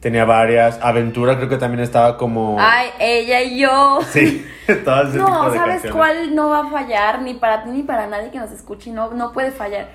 [0.00, 0.80] tenía varias.
[0.82, 2.56] Aventura creo que también estaba como...
[2.58, 4.00] Ay, ella y yo.
[4.10, 4.44] Sí,
[4.84, 5.92] todas tipo No, de ¿sabes canciones.
[5.96, 7.22] cuál no va a fallar?
[7.22, 8.90] Ni para ti ni para nadie que nos escuche.
[8.90, 9.86] No, no puede fallar.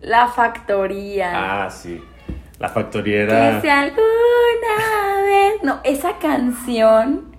[0.00, 1.64] La factoría.
[1.64, 2.00] Ah, sí.
[2.60, 3.50] La factoría era...
[3.56, 5.54] Que si alguna vez.
[5.64, 7.34] No, esa canción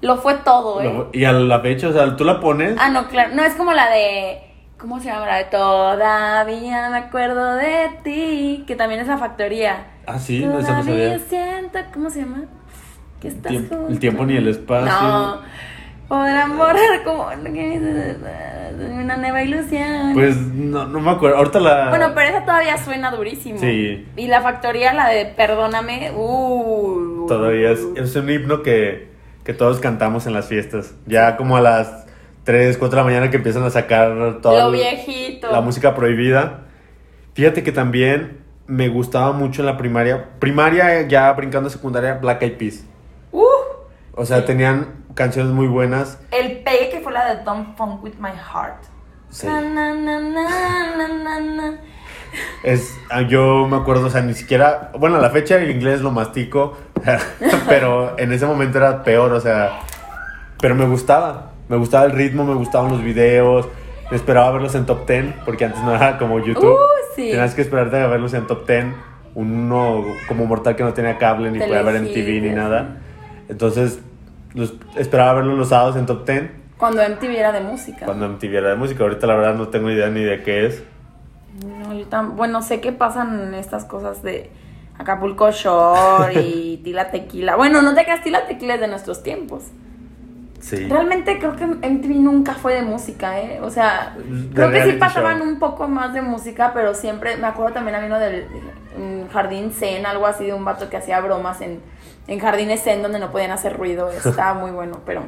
[0.00, 0.84] lo fue todo, ¿eh?
[0.84, 2.76] Lo- Y a la fecha, o sea, tú la pones...
[2.78, 3.34] Ah, no, claro.
[3.34, 4.42] No es como la de.
[4.84, 5.24] ¿Cómo se llama?
[5.24, 8.64] La de Todavía me acuerdo de ti.
[8.66, 9.86] Que también es la factoría.
[10.06, 11.26] Ah, sí, no, esa no Todavía sabía.
[11.26, 11.78] siento.
[11.94, 12.42] ¿Cómo se llama?
[13.18, 13.88] Que estás Tiemp- junto.
[13.88, 14.92] el tiempo ni el espacio.
[14.92, 15.38] No.
[16.06, 17.28] Podrán borrar como.
[17.32, 20.12] Una nueva ilusión.
[20.12, 21.38] Pues no, no me acuerdo.
[21.38, 21.88] Ahorita la.
[21.88, 23.58] Bueno, pero esa todavía suena durísimo.
[23.58, 24.06] Sí.
[24.16, 26.12] Y la factoría, la de Perdóname.
[26.14, 27.24] Uh.
[27.26, 29.08] Todavía es, es un himno que,
[29.44, 30.94] que todos cantamos en las fiestas.
[31.06, 32.03] Ya como a las
[32.44, 35.50] 3, 4 de la mañana que empiezan a sacar toda Lo la- viejito.
[35.50, 36.60] la música prohibida.
[37.34, 40.26] Fíjate que también me gustaba mucho en la primaria.
[40.38, 42.84] Primaria, ya brincando a secundaria, Black Eyed Peas.
[43.32, 43.42] Uh.
[44.14, 46.18] O sea, tenían canciones muy buenas.
[46.30, 48.84] El pegue que fue la de Don't Funk With My Heart.
[49.30, 49.46] Sí.
[49.46, 51.78] Na, na, na, na, na, na, na.
[52.62, 56.00] Es, ah, yo me acuerdo, o sea, ni siquiera, bueno, a la fecha el inglés
[56.00, 56.76] lo mastico,
[57.68, 59.80] pero en ese momento era peor, o sea,
[60.60, 63.68] pero me gustaba, me gustaba el ritmo, me gustaban los videos,
[64.12, 66.76] esperaba verlos en top 10, porque antes no era como YouTube, Uh,
[67.16, 67.30] sí.
[67.30, 68.86] tenías que esperarte a verlos en top 10,
[69.34, 72.98] uno como mortal que no tenía cable ni podía ver en TV ni nada,
[73.48, 74.00] entonces
[74.54, 78.04] los, esperaba verlos los sábados en top 10, Cuando MTV era de música.
[78.06, 80.82] cuando MTV era de música, ahorita la verdad no tengo idea ni de qué es.
[81.64, 84.50] No, yo bueno, sé que pasan estas cosas de
[84.98, 87.54] Acapulco Shore y Tila Tequila.
[87.56, 89.64] Bueno, no te creas, Tila Tequila es de nuestros tiempos.
[90.64, 90.88] Sí.
[90.88, 93.60] Realmente creo que MTV nunca fue de música, ¿eh?
[93.60, 95.46] O sea, De creo que sí pasaban show.
[95.46, 98.46] un poco más de música, pero siempre, me acuerdo también a mí uno del
[98.96, 101.80] mm, Jardín Zen, algo así de un vato que hacía bromas en,
[102.28, 104.08] en Jardines Zen donde no podían hacer ruido.
[104.24, 105.24] Estaba muy bueno, pero,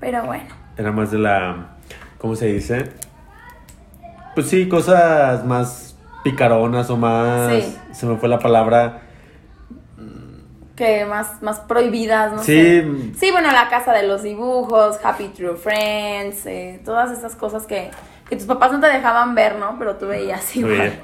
[0.00, 0.48] pero bueno.
[0.76, 1.76] Era más de la.
[2.18, 2.90] ¿Cómo se dice?
[4.34, 7.52] Pues sí, cosas más picaronas o más.
[7.52, 7.78] Sí.
[7.92, 9.02] Se me fue la palabra.
[10.82, 12.54] Que más, más prohibidas, no Sí.
[12.60, 12.86] sé.
[13.16, 17.90] Sí, bueno, la casa de los dibujos, Happy True Friends, eh, todas esas cosas que,
[18.28, 19.76] que tus papás no te dejaban ver, ¿no?
[19.78, 20.74] Pero tú veías igual.
[20.80, 20.98] Oye,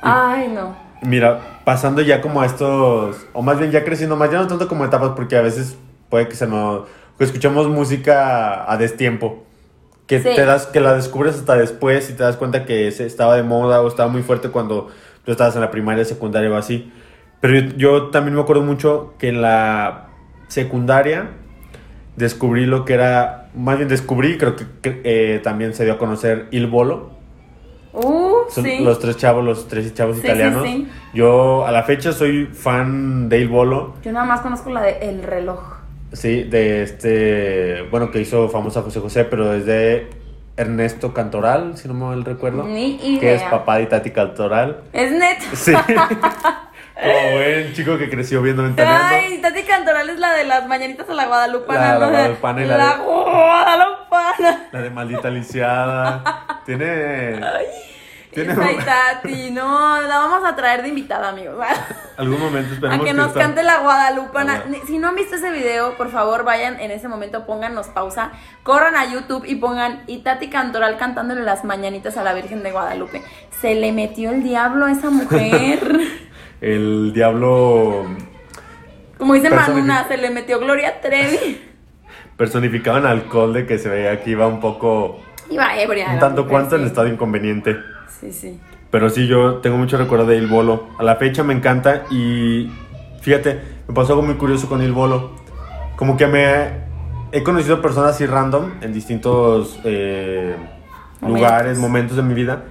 [0.00, 0.74] Ay, no.
[1.02, 3.16] Mira, pasando ya como a estos.
[3.34, 5.76] O más bien ya creciendo más, ya no tanto como etapas, porque a veces
[6.08, 6.86] puede que se nos.
[7.18, 9.44] Que escuchamos música a destiempo.
[10.06, 10.30] Que Sí.
[10.34, 13.82] te das, que la descubres hasta después y te das cuenta que estaba de moda
[13.82, 14.88] o estaba muy fuerte cuando
[15.24, 16.92] tú estabas en la primaria, secundaria o así.
[17.42, 20.06] Pero yo, yo también me acuerdo mucho que en la
[20.48, 21.28] secundaria
[22.16, 25.98] descubrí lo que era, más bien descubrí, creo que, que, eh, también se dio a
[25.98, 27.10] conocer Il Bolo.
[27.94, 28.78] Uh, Son sí.
[28.82, 30.62] los tres chavos, los tres chavos Sí, italianos.
[30.64, 30.88] sí.
[31.12, 34.98] Yo a la fecha soy fan de Il Bolo, Yo nada más conozco la de
[35.10, 35.60] El reloj.
[36.12, 40.08] sí, de este, bueno, que hizo famosa José José, pero desde
[40.56, 42.64] Ernesto Cantoral, si no me mal recuerdo.
[42.64, 43.20] Ni idea.
[43.20, 44.80] Que es papá de Tati Cantoral.
[44.92, 45.38] Es net.
[45.54, 45.72] Sí.
[46.94, 49.06] Como buen chico que creció viendo ventaneando.
[49.14, 51.80] Ay, Tati Cantoral es la de las mañanitas a la Guadalupana.
[51.80, 52.08] La- la.
[52.08, 54.68] Guadalupana y la La de- Guadalupana.
[54.72, 56.62] La de maldita lisiada.
[56.66, 57.40] Tiene.
[58.30, 61.54] Tiene Esa y Tati, no, la vamos a traer de invitada, amigos.
[62.16, 64.62] algún momento A esperemos que nos cante la Guadalupana.
[64.86, 68.30] Si no han visto ese video, por favor, vayan en ese momento, pónganos pausa,
[68.62, 72.72] corran a YouTube y pongan y Tati Cantoral cantándole las mañanitas a la Virgen de
[72.72, 73.22] Guadalupe.
[73.60, 75.80] Se le metió el diablo a esa mujer.
[76.62, 78.04] El diablo
[79.18, 81.60] Como dice Manuna, se le metió Gloria Trevi.
[82.36, 85.20] personificaba en alcohol de que se veía que iba un poco.
[85.50, 86.10] Iba ebria.
[86.12, 87.76] Un tanto cuanto en estado inconveniente.
[88.20, 88.60] Sí, sí.
[88.90, 90.88] Pero sí, yo tengo mucho recuerdo de Il Bolo.
[90.98, 92.70] A la fecha me encanta y
[93.20, 95.32] fíjate, me pasó algo muy curioso con Il Bolo.
[95.96, 96.82] Como que me
[97.32, 100.54] he conocido personas así random en distintos eh,
[101.20, 101.40] Momentos.
[101.40, 102.64] lugares, momentos de mi vida.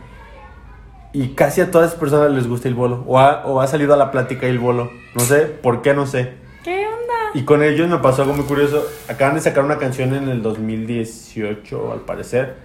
[1.13, 3.03] Y casi a todas esas personas les gusta Il Bolo.
[3.07, 4.91] O ha, o ha salido a la plática Il Bolo.
[5.13, 5.93] No sé, ¿por qué?
[5.93, 6.33] No sé.
[6.63, 7.13] ¿Qué onda?
[7.33, 8.83] Y con ellos me pasó algo muy curioso.
[9.09, 12.55] Acaban de sacar una canción en el 2018, al parecer,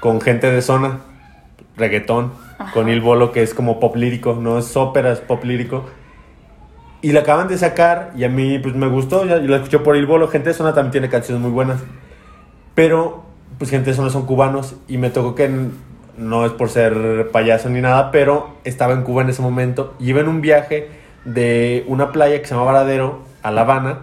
[0.00, 0.98] con gente de zona,
[1.76, 2.72] reggaetón, Ajá.
[2.72, 5.84] con Il Bolo, que es como pop lírico, no es ópera, es pop lírico.
[7.02, 9.96] Y la acaban de sacar y a mí pues me gustó, yo la escuché por
[9.96, 10.28] Il Bolo.
[10.28, 11.80] Gente de zona también tiene canciones muy buenas.
[12.74, 13.24] Pero
[13.58, 15.70] pues gente de zona son cubanos y me tocó que n-
[16.16, 19.94] no es por ser payaso ni nada, pero estaba en Cuba en ese momento.
[19.98, 20.88] Y iba en un viaje
[21.24, 24.00] de una playa que se llama Varadero a La Habana.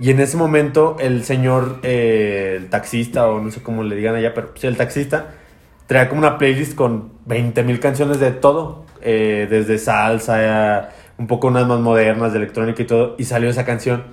[0.00, 4.14] Y en ese momento el señor, eh, el taxista o no sé cómo le digan
[4.14, 5.34] allá, pero sí, el taxista
[5.86, 11.48] traía como una playlist con 20 mil canciones de todo, eh, desde salsa, un poco
[11.48, 14.04] unas más modernas de electrónica y todo, y salió esa canción.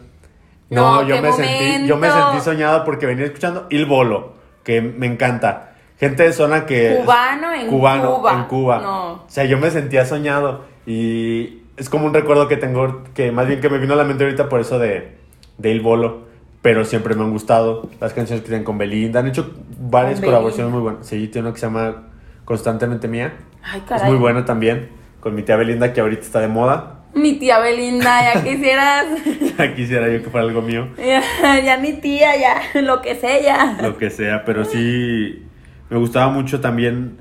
[0.69, 4.81] No, No, yo me sentí, yo me sentí soñado porque venía escuchando Il Bolo, que
[4.81, 5.74] me encanta.
[5.99, 8.33] Gente de zona que Cubano en cubano Cuba.
[8.33, 8.79] en Cuba.
[8.81, 9.11] No.
[9.13, 13.47] O sea, yo me sentía soñado y es como un recuerdo que tengo que más
[13.47, 15.15] bien que me vino a la mente ahorita por eso de
[15.57, 16.23] de Il Bolo,
[16.61, 20.25] pero siempre me han gustado las canciones que tienen con Belinda, han hecho varias Con
[20.25, 20.73] colaboraciones Belinda.
[20.75, 21.07] muy buenas.
[21.07, 22.03] Sí, tiene una que se llama
[22.43, 23.33] Constantemente Mía.
[23.63, 24.09] Ay, Es caray.
[24.09, 24.89] muy buena también
[25.21, 26.91] con mi tía Belinda que ahorita está de moda.
[27.13, 29.05] Mi tía Belinda, ya quisieras.
[29.77, 30.89] Quisiera yo que fuera algo mío.
[30.97, 31.21] ya,
[31.63, 33.77] ya mi tía, ya, lo que sé ya.
[33.81, 35.44] lo que sea, pero sí
[35.89, 37.17] me gustaba mucho también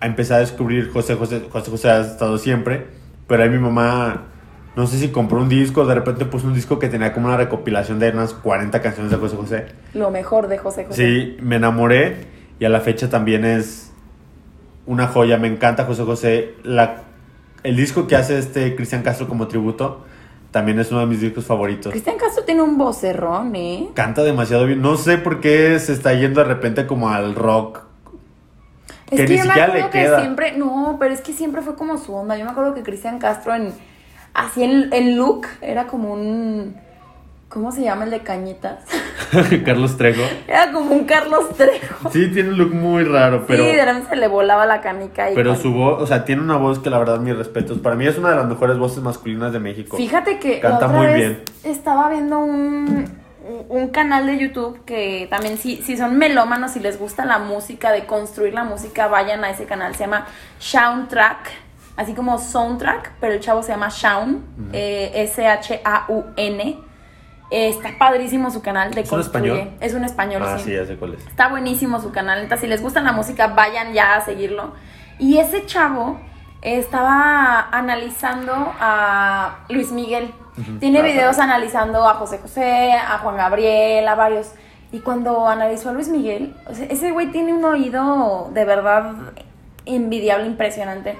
[0.00, 2.86] a empezar a descubrir José José, José José ha estado siempre,
[3.26, 4.24] pero ahí mi mamá
[4.76, 7.36] no sé si compró un disco, de repente puso un disco que tenía como una
[7.36, 9.66] recopilación de unas 40 canciones de José José.
[9.94, 10.96] Lo mejor de José José.
[10.96, 12.26] Sí, me enamoré
[12.58, 13.92] y a la fecha también es
[14.86, 16.54] una joya, me encanta José José.
[16.64, 17.04] La,
[17.62, 20.04] el disco que hace este Cristian Castro como tributo
[20.50, 21.90] también es uno de mis discos favoritos.
[21.92, 23.88] Cristian Castro tiene un vocerrón, ¿eh?
[23.94, 24.82] Canta demasiado bien.
[24.82, 27.83] No sé por qué se está yendo de repente como al rock.
[29.14, 30.20] Es Que que, ni yo me acuerdo que queda.
[30.20, 32.36] siempre, no, pero es que siempre fue como su onda.
[32.36, 33.72] Yo me acuerdo que Cristian Castro en,
[34.32, 36.76] así en, en look, era como un,
[37.48, 38.80] ¿cómo se llama el de cañitas?
[39.64, 40.22] Carlos Trejo.
[40.46, 42.10] Era como un Carlos Trejo.
[42.10, 45.30] Sí, tiene un look muy raro, pero, sí, de repente se le volaba la canica.
[45.30, 47.78] Y pero su voz, o sea, tiene una voz que la verdad mis respetos.
[47.78, 49.96] Para mí es una de las mejores voces masculinas de México.
[49.96, 51.42] Fíjate que Canta la otra muy vez bien.
[51.64, 53.04] estaba viendo un,
[53.68, 57.92] un canal de YouTube que también si, si son melómanos, si les gusta la música,
[57.92, 59.94] de construir la música, vayan a ese canal.
[59.94, 60.26] Se llama
[60.58, 61.50] Soundtrack,
[61.96, 66.78] así como Soundtrack, pero el chavo se llama Shaun, eh, S-H-A-U-N.
[67.50, 69.70] Eh, está padrísimo su canal de ¿Es un español?
[69.80, 70.64] Es un español, Ah, sí.
[70.70, 71.26] sí, ya sé cuál es.
[71.26, 72.42] Está buenísimo su canal.
[72.42, 74.72] Neta, si les gusta la música, vayan ya a seguirlo.
[75.18, 76.18] Y ese chavo
[76.64, 80.32] estaba analizando a Luis Miguel.
[80.80, 84.52] Tiene videos analizando a José José, a Juan Gabriel, a varios.
[84.92, 89.12] Y cuando analizó a Luis Miguel, o sea, ese güey tiene un oído de verdad
[89.84, 91.18] envidiable, impresionante.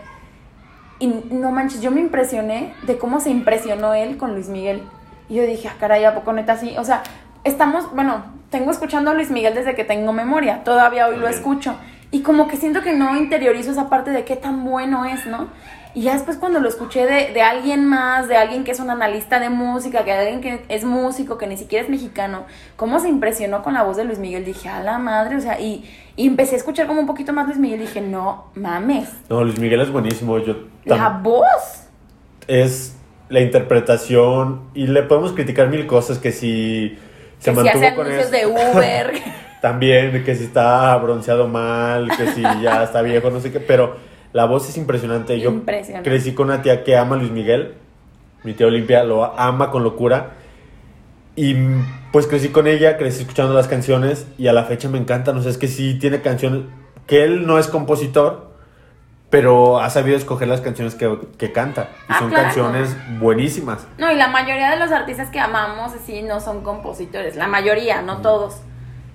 [0.99, 4.83] Y no manches, yo me impresioné de cómo se impresionó él con Luis Miguel.
[5.29, 6.77] Y yo dije, ah, caray, ¿a poco neta así?
[6.79, 7.03] O sea,
[7.43, 10.63] estamos, bueno, tengo escuchando a Luis Miguel desde que tengo memoria.
[10.65, 11.75] Todavía hoy lo escucho.
[12.15, 15.49] Y como que siento que no interiorizo esa parte de qué tan bueno es, ¿no?
[15.95, 18.89] Y ya después cuando lo escuché de, de alguien más, de alguien que es un
[18.89, 22.45] analista de música, que alguien que es músico, que ni siquiera es mexicano,
[22.77, 25.59] cómo se impresionó con la voz de Luis Miguel, dije, a la madre, o sea,
[25.61, 29.43] y, y empecé a escuchar como un poquito más Luis Miguel, dije, no mames, No,
[29.43, 30.39] Luis Miguel es buenísimo.
[30.39, 31.89] Yo la voz.
[32.47, 32.97] es
[33.29, 36.97] la interpretación y le podemos criticar mil cosas que si
[37.41, 38.37] se que si mantuvo hace con anuncios eso.
[38.37, 39.13] de Uber.
[39.65, 43.97] También, que si está bronceado mal, que si ya está viejo, no sé qué, pero
[44.35, 45.41] la voz es impresionante.
[45.41, 46.11] Yo Impresionante.
[46.11, 47.73] crecí con una tía que ama a Luis Miguel,
[48.43, 50.33] mi tía Olimpia lo ama con locura,
[51.35, 51.57] y
[52.13, 55.41] pues crecí con ella, crecí escuchando las canciones, y a la fecha me encantan, o
[55.41, 56.65] sea, es que sí tiene canciones,
[57.07, 58.51] que él no es compositor,
[59.31, 62.45] pero ha sabido escoger las canciones que, que canta, y Ah, son claro.
[62.45, 63.87] canciones buenísimas.
[63.97, 68.03] No, y la mayoría de los artistas que amamos así no son compositores, la mayoría,
[68.03, 68.61] no todos.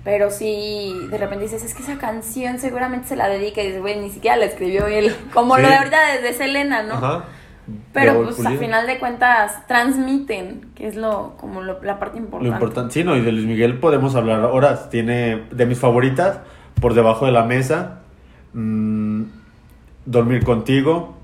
[0.02, 3.80] Pero sí, de repente dices, es que esa canción seguramente se la dedica y dices,
[3.82, 5.14] güey, ni siquiera la escribió él.
[5.34, 5.62] Como Sí.
[5.62, 6.94] lo de ahorita de, de Selena, ¿no?
[6.94, 7.24] Ajá.
[7.92, 8.52] Pero pues Pulido.
[8.52, 12.48] al final de cuentas transmiten, que es lo como lo- la parte importante.
[12.48, 14.88] Lo importante, sí, no, y de Luis Miguel podemos hablar horas.
[14.90, 16.40] Tiene de mis favoritas,
[16.80, 18.00] Por debajo de la mesa,
[18.54, 19.22] mm,
[20.06, 21.14] Dormir contigo,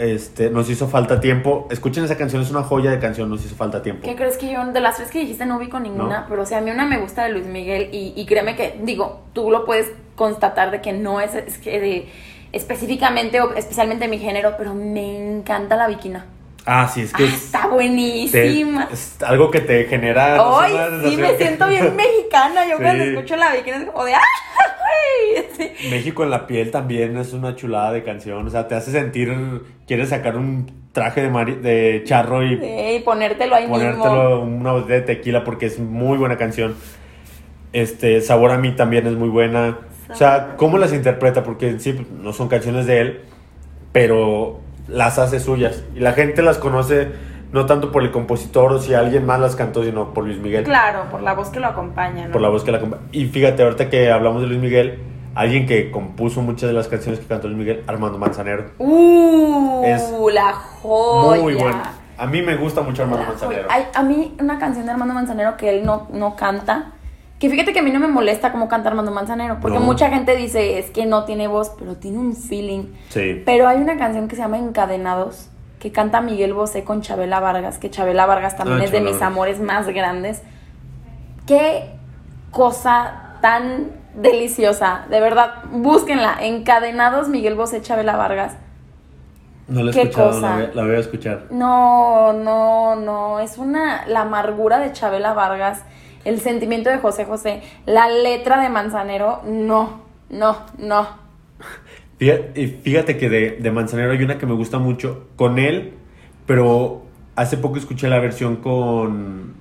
[0.00, 1.68] este, Nos hizo falta tiempo.
[1.70, 4.02] Escuchen esa canción, es una joya de canción, Nos hizo falta tiempo.
[4.04, 6.20] ¿Qué crees que yo de las tres que dijiste no ubico ninguna?
[6.20, 6.26] No.
[6.28, 8.78] Pero o sea, a mí una me gusta de Luis Miguel y, y créeme que,
[8.82, 12.08] digo, tú lo puedes constatar de que no es, es que de-
[12.52, 16.26] específicamente o especialmente mi género, pero me encanta la viquina.
[16.66, 18.88] Ah, sí, es Ah, que es, está te- buenísima.
[18.92, 20.36] es algo que te genera.
[20.36, 22.66] no una sí me siento bien mexicana.
[22.68, 22.82] Yo Sí.
[22.82, 24.14] cuando escucho la bikini es como de
[24.90, 25.44] ¡ay!
[25.56, 25.88] Sí.
[25.90, 28.46] México en la piel también es una chulada de canción.
[28.46, 29.32] O sea, te hace sentir.
[29.86, 33.76] Quieres sacar un traje de, mari- de charro y Sí, y ponértelo ahí mismo.
[33.76, 36.74] ponértelo una botella de tequila porque es muy buena canción.
[37.72, 39.78] Este, Sabor a mí también es muy buena.
[40.10, 41.44] O sea, ¿cómo las interpreta?
[41.44, 43.20] Porque en sí no son canciones de él,
[43.92, 45.84] pero las hace suyas.
[45.94, 47.08] Y la gente las conoce
[47.52, 50.64] no tanto por el compositor o si alguien más las cantó, sino por Luis Miguel.
[50.64, 52.32] Claro, por la voz que lo acompaña, ¿no?
[52.32, 53.02] Por la voz que la acompaña.
[53.12, 54.98] Y fíjate, ahorita que hablamos de Luis Miguel,
[55.34, 58.70] alguien que compuso muchas de las canciones que cantó Luis Miguel, Armando Manzanero.
[58.78, 59.82] ¡Uh!
[59.84, 61.40] Es la joya.
[61.42, 61.82] Muy bueno.
[62.18, 63.30] A mí me gusta mucho Armando La.
[63.30, 63.68] Manzanero.
[63.70, 66.92] Ay, a mí una canción de Armando Manzanero que él no, no canta,
[67.38, 69.84] que fíjate que a mí no me molesta cómo canta Armando Manzanero, porque No.
[69.86, 72.88] mucha gente dice es que no tiene voz, pero tiene un feeling.
[73.08, 73.42] Sí.
[73.46, 75.48] Pero hay una canción que se llama Encadenados,
[75.80, 79.20] que canta Miguel Bosé con Chabela Vargas, que Chabela Vargas también Ah, es de mis
[79.22, 80.42] amores más grandes.
[81.46, 81.90] Qué
[82.50, 88.56] cosa tan deliciosa, de verdad, búsquenla, Encadenados Miguel Bosé Chabela Vargas.
[89.68, 90.40] No la he ¿Qué escuchado, cosa?
[90.50, 91.46] La, voy, la voy a escuchar.
[91.50, 95.82] No, no, no, es una, la amargura de Chabela Vargas,
[96.24, 101.08] el sentimiento de José José, la letra de Manzanero, no, no, no.
[102.20, 105.94] Fíjate, fíjate que de, de Manzanero hay una que me gusta mucho con él,
[106.44, 107.02] pero
[107.34, 109.54] hace poco escuché la versión con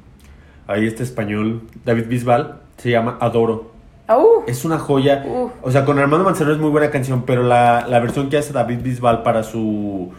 [0.68, 3.72] ahí este español, David Bisbal, se llama Adoro.
[4.10, 5.24] Uh, Es una joya.
[5.62, 8.52] O sea, con Armando Manzanero es muy buena canción, pero la, la versión que hace
[8.52, 10.12] David Bisbal para su,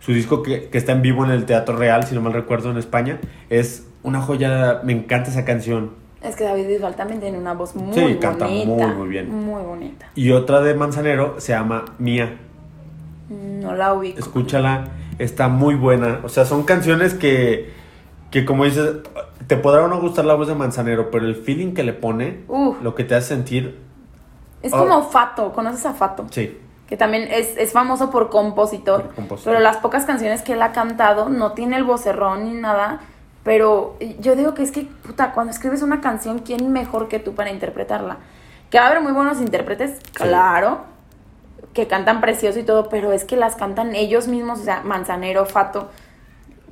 [0.00, 2.70] su disco que, que está en vivo en el Teatro Real, si no mal recuerdo,
[2.70, 4.80] en España, es una joya.
[4.84, 5.92] Me encanta esa canción.
[6.22, 8.28] Es que David Bisbal también tiene una voz muy Sí, bonita.
[8.30, 9.30] canta muy, muy bien.
[9.44, 10.06] Muy bonita.
[10.14, 12.38] Y otra de Manzanero se llama Mía.
[13.28, 14.18] No la ubico.
[14.18, 16.20] Escúchala, está muy buena.
[16.24, 17.72] O sea, son canciones que,
[18.30, 18.96] que como dices,
[19.46, 22.40] te podrá o no gustar la voz de Manzanero, pero el feeling que le pone,
[22.48, 22.80] Uf.
[22.82, 23.84] lo que te hace sentir,
[24.62, 24.78] Es Oh.
[24.78, 26.26] como Fato, ¿conoces a Fato?
[26.30, 26.58] sí.
[26.88, 29.52] Que también es, es famoso por compositor, Por compositor.
[29.54, 33.00] Pero las pocas canciones que él ha cantado no tiene el vocerrón ni nada.
[33.46, 37.36] Pero yo digo que es que, puta, cuando escribes una canción, ¿quién mejor que tú
[37.36, 38.16] para interpretarla?
[38.70, 40.80] Que va a haber muy buenos intérpretes, claro,
[41.72, 45.46] que cantan precioso y todo, pero es que las cantan ellos mismos, o sea, Manzanero,
[45.46, 45.90] Fato,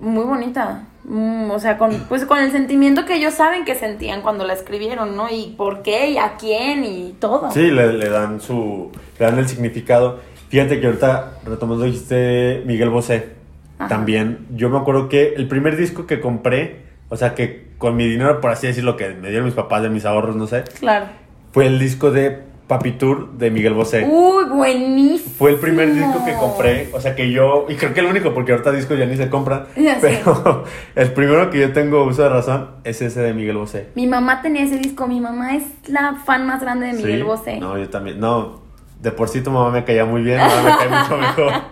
[0.01, 0.83] muy bonita.
[1.05, 4.55] Mm, o sea, con, pues con el sentimiento que ellos saben que sentían cuando la
[4.55, 5.29] escribieron, ¿no?
[5.31, 7.53] Y por qué, y a quién, y todo.
[7.53, 8.91] Sí, le, le dan su.
[9.21, 10.19] Le dan el significado.
[10.49, 13.44] Fíjate que ahorita, retomando, dijiste Miguel Bosé.
[13.85, 13.89] Ajá.
[13.89, 18.07] También, yo me acuerdo que el primer disco que compré, o sea, que con mi
[18.09, 21.07] dinero, por así decirlo, que me dieron mis papás de mis ahorros, no sé, Claro.
[21.53, 24.07] fue el disco de Papi Tour de Miguel Bosé.
[24.11, 25.31] Uy, buenísimo.
[25.37, 28.33] Fue el primer disco que compré, o sea que yo, y creo que el único,
[28.33, 30.21] porque ahorita discos ya ni se compran, Ya sé.
[30.25, 30.65] pero
[30.97, 33.89] el primero que yo tengo uso de razón es ese de Miguel Bosé.
[33.95, 37.23] Mi mamá tenía ese disco, mi mamá es la fan más grande de Miguel ¿Sí?
[37.23, 37.61] Bosé.
[37.61, 38.63] No, yo también, no,
[39.03, 41.53] de por sí tu mamá me caía muy bien, ahora me cae mucho mejor.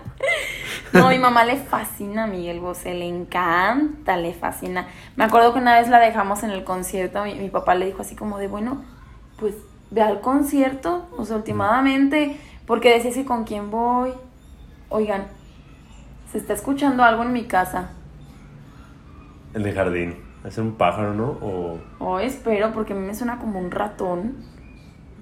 [0.92, 4.86] No, mi mamá le fascina a Miguel Bosé, le encanta, le fascina.
[5.16, 8.02] Me acuerdo que una vez la dejamos en el concierto, mi, mi papá le dijo
[8.02, 8.82] así como de, bueno,
[9.38, 9.54] pues
[9.90, 14.12] ve al concierto, o sea, últimamente, porque decía así, ¿con quién voy?
[14.90, 15.26] Oigan,
[16.30, 17.90] se está escuchando algo en mi casa.
[19.54, 21.36] El jardín, es un pájaro, ¿no?
[21.42, 21.78] O...
[21.98, 24.36] Oh, espero, porque a mí me suena como un ratón.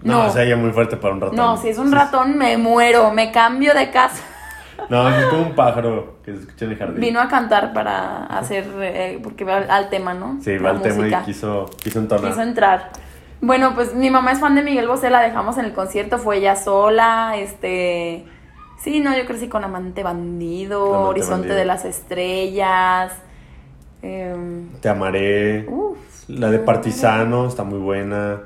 [0.02, 0.26] No, No.
[0.26, 1.36] o sea, ya muy fuerte para un ratón.
[1.36, 4.22] No, si es un ratón, me muero, me cambio de casa.
[4.88, 7.00] No, es como un pájaro que se escucha en el jardín.
[7.00, 10.38] Vino a cantar para hacer, eh, porque va al, al tema, ¿no?
[10.42, 12.30] Sí, va el tema y quiso, quiso entonar.
[12.30, 12.90] Quiso entrar.
[13.42, 16.38] Bueno, pues mi mamá es fan de Miguel Bosé, la dejamos en el concierto, fue
[16.38, 18.24] ella sola, este...
[18.82, 21.56] Sí, no, yo crecí con Amante Bandido, Amante Horizonte Bandido.
[21.56, 23.12] de las Estrellas.
[24.02, 25.66] em, Te amaré.
[25.68, 28.42] uf, La de Partisano está muy buena.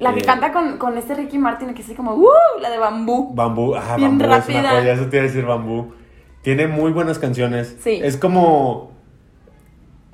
[0.00, 2.28] La que Eh, canta con, con este Ricky Martin, que es así como, ¡uh!
[2.60, 3.32] La de Bambú.
[3.34, 4.60] Bambú, ah, Bien Bambú es rápida.
[4.60, 5.92] una joya, eso te iba a decir Bambú.
[6.42, 7.76] Tiene muy buenas canciones.
[7.84, 8.00] Sí.
[8.02, 8.92] Es como.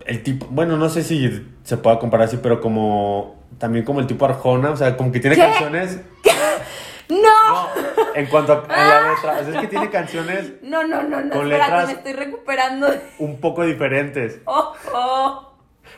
[0.05, 4.07] el tipo, bueno, no sé si se pueda comparar así, pero como también como el
[4.07, 5.43] tipo Arjona, o sea, como que tiene ¿Qué?
[5.43, 6.01] canciones.
[7.09, 7.16] ¡No!
[7.18, 7.68] No,
[8.16, 11.20] en cuanto a, a la letra, o sea, es que tiene canciones No, no, no,
[11.20, 12.89] no, Con espérate, letras- me estoy recuperando.
[13.20, 14.41] un poco diferentes.
[14.47, 15.53] Oh, oh.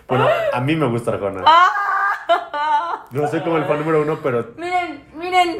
[0.06, 1.42] Bueno, a mí me gusta Arjona.
[1.46, 1.68] Ah.
[3.10, 5.56] No soy como el fan número uno, pero Miren, miren.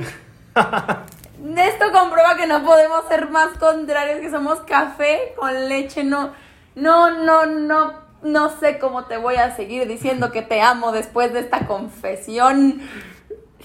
[1.56, 6.04] Esto comprueba que no podemos ser más contrarios, que somos café con leche.
[6.04, 6.32] No,
[6.74, 11.32] no, no, no, no sé cómo te voy a seguir diciendo que te amo después
[11.32, 12.82] de esta confesión.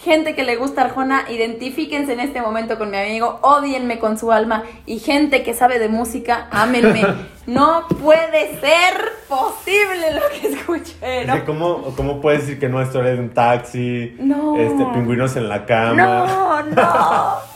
[0.03, 4.33] Gente que le gusta Arjona, identifíquense en este momento con mi amigo, odienme con su
[4.33, 4.63] alma.
[4.85, 7.03] Y gente que sabe de música, ámenme.
[7.45, 8.93] No puede ser
[9.27, 11.21] posible lo que escuché.
[11.21, 11.43] es ¿no?
[11.43, 14.15] ¿cómo, ¿cómo puedes decir que no es historia de un taxi?
[14.17, 14.55] No.
[14.55, 15.93] Este, pingüinos en la cama.
[15.93, 17.33] No, no.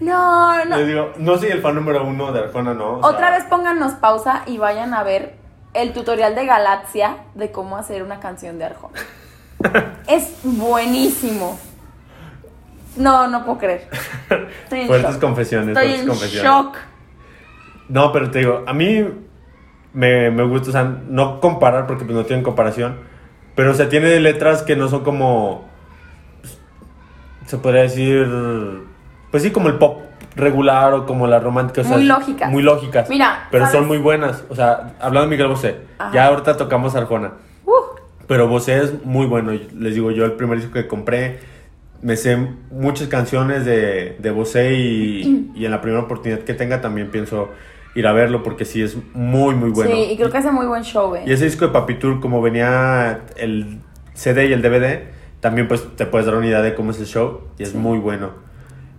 [0.00, 0.76] No, no.
[0.76, 2.98] Les digo, no soy el fan número uno de Arjona, no.
[2.98, 5.34] o sea, Otra vez pónganos pausa y vayan a ver
[5.74, 8.98] el tutorial de Galaxia de cómo hacer una canción de Arjona.
[10.08, 11.58] es buenísimo.
[12.96, 13.88] No, no puedo creer.
[14.64, 15.20] Estoy en Fuertes shock.
[15.20, 16.50] confesiones, Estoy fuertes en confesiones.
[16.50, 16.76] shock.
[17.88, 19.06] No, pero te digo, a mí
[19.92, 22.98] me, me gusta, o sea, no comparar porque pues no tienen comparación,
[23.54, 25.68] pero o sea, tiene letras que no son como,
[26.42, 26.58] pues,
[27.46, 28.26] se podría decir,
[29.30, 30.00] pues sí, como el pop
[30.36, 31.80] regular o como la romántica.
[31.80, 32.50] O sea, Muy lógicas.
[32.50, 33.08] Muy lógicas.
[33.08, 33.78] Mira, Pero ¿sabes?
[33.78, 34.44] son muy buenas.
[34.50, 36.12] O sea, hablando de Miguel Bosé, Ajá.
[36.12, 37.32] ya ahorita tocamos Arjona.
[38.28, 39.50] Pero Bosé es muy bueno.
[39.76, 41.38] Les digo, yo el primer disco que compré,
[42.02, 42.36] me sé
[42.70, 47.50] muchas canciones de, de Bosé y, y en la primera oportunidad que tenga también pienso
[47.94, 49.90] ir a verlo porque sí es muy, muy bueno.
[49.90, 51.22] Sí, y creo que hace muy buen show, eh.
[51.26, 53.80] Y ese disco de Papi Tour, como venía el
[54.14, 55.04] CD y el DVD,
[55.40, 57.78] también pues te puedes dar una idea de cómo es el show y es Sí.
[57.78, 58.30] muy bueno.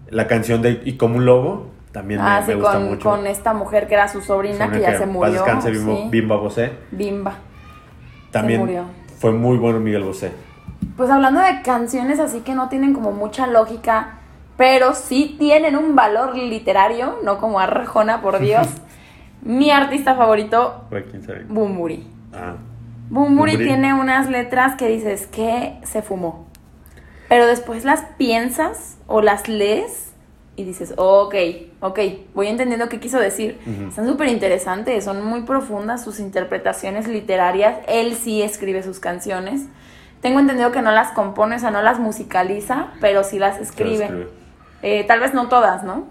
[0.09, 3.09] La canción de Y como un lobo también me- Ah, me, sí, gusta con, mucho.
[3.09, 5.31] con esta mujer que era su sobrina, Sobre que ya se en paz murió.
[5.33, 6.07] descanse, Bimbo- sí.
[6.09, 6.71] Bimba Bosé.
[6.91, 7.33] Bimba.
[8.31, 8.83] También murió.
[9.19, 10.31] Fue muy bueno Miguel Bosé.
[10.95, 14.19] Pues hablando de canciones así que no tienen como mucha lógica,
[14.57, 18.67] pero sí tienen un valor literario, no como Arjona, por Dios.
[19.41, 20.85] Mi artista favorito.
[21.47, 22.07] Bumburi.
[22.33, 22.55] Ah.
[23.09, 26.47] Bumburi tiene unas letras que dices que se fumó.
[27.27, 30.13] Pero después las piensas o las lees
[30.55, 31.35] y dices, ok,
[31.81, 31.99] ok,
[32.33, 33.59] voy entendiendo qué quiso decir.
[33.65, 33.89] Ujú.
[33.89, 37.77] Están súper interesantes, son muy profundas sus interpretaciones literarias.
[37.87, 39.65] Él sí escribe sus canciones.
[40.21, 44.05] Tengo entendido que no las compone, o sea, no las musicaliza, pero sí las escribe.
[44.05, 44.27] escribe.
[44.81, 46.07] Eh, tal vez no todas, ¿no?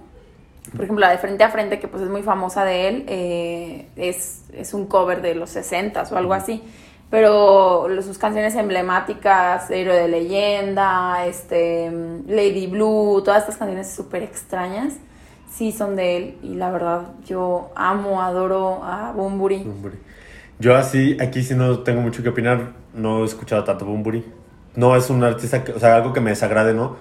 [0.73, 3.89] Por ejemplo, la de Frente a Frente, que pues es muy famosa de él, eh,
[3.97, 6.63] es, es un cover de los 60 o algo así.
[7.11, 11.91] Pero sus canciones emblemáticas, Héroe de Leyenda, este,
[12.27, 14.95] Lady Blue, todas estas canciones súper extrañas,
[15.51, 16.35] sí son de él.
[16.43, 19.59] Y la verdad, yo amo, adoro a Bumburi.
[19.65, 19.97] Bunbury.
[20.59, 24.25] Yo así, aquí sí no tengo mucho que opinar, no he escuchado tanto Bumburi.
[24.75, 26.97] No es un artista, que, o sea, algo que me desagrade, ¿no?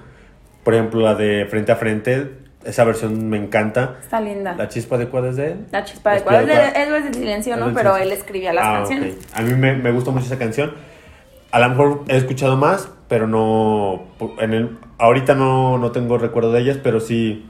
[0.64, 2.32] Por ejemplo, la de Frente a Frente,
[2.66, 3.96] esa versión me encanta.
[4.02, 4.56] Está linda.
[4.58, 5.66] La chispa adecuada es de él.
[5.72, 6.50] La chispa de Este, cuadros.
[6.52, 6.84] adecuada.
[6.84, 7.74] Edward de Silencio, ¿no?
[7.74, 9.16] Pero él escribía las Ah, canciones.
[9.34, 10.74] A mí me, me gusta mucho esa canción.
[11.52, 14.04] A lo mejor he escuchado más, pero no.
[14.40, 17.46] En el, ahorita no, no tengo recuerdo de ellas, pero sí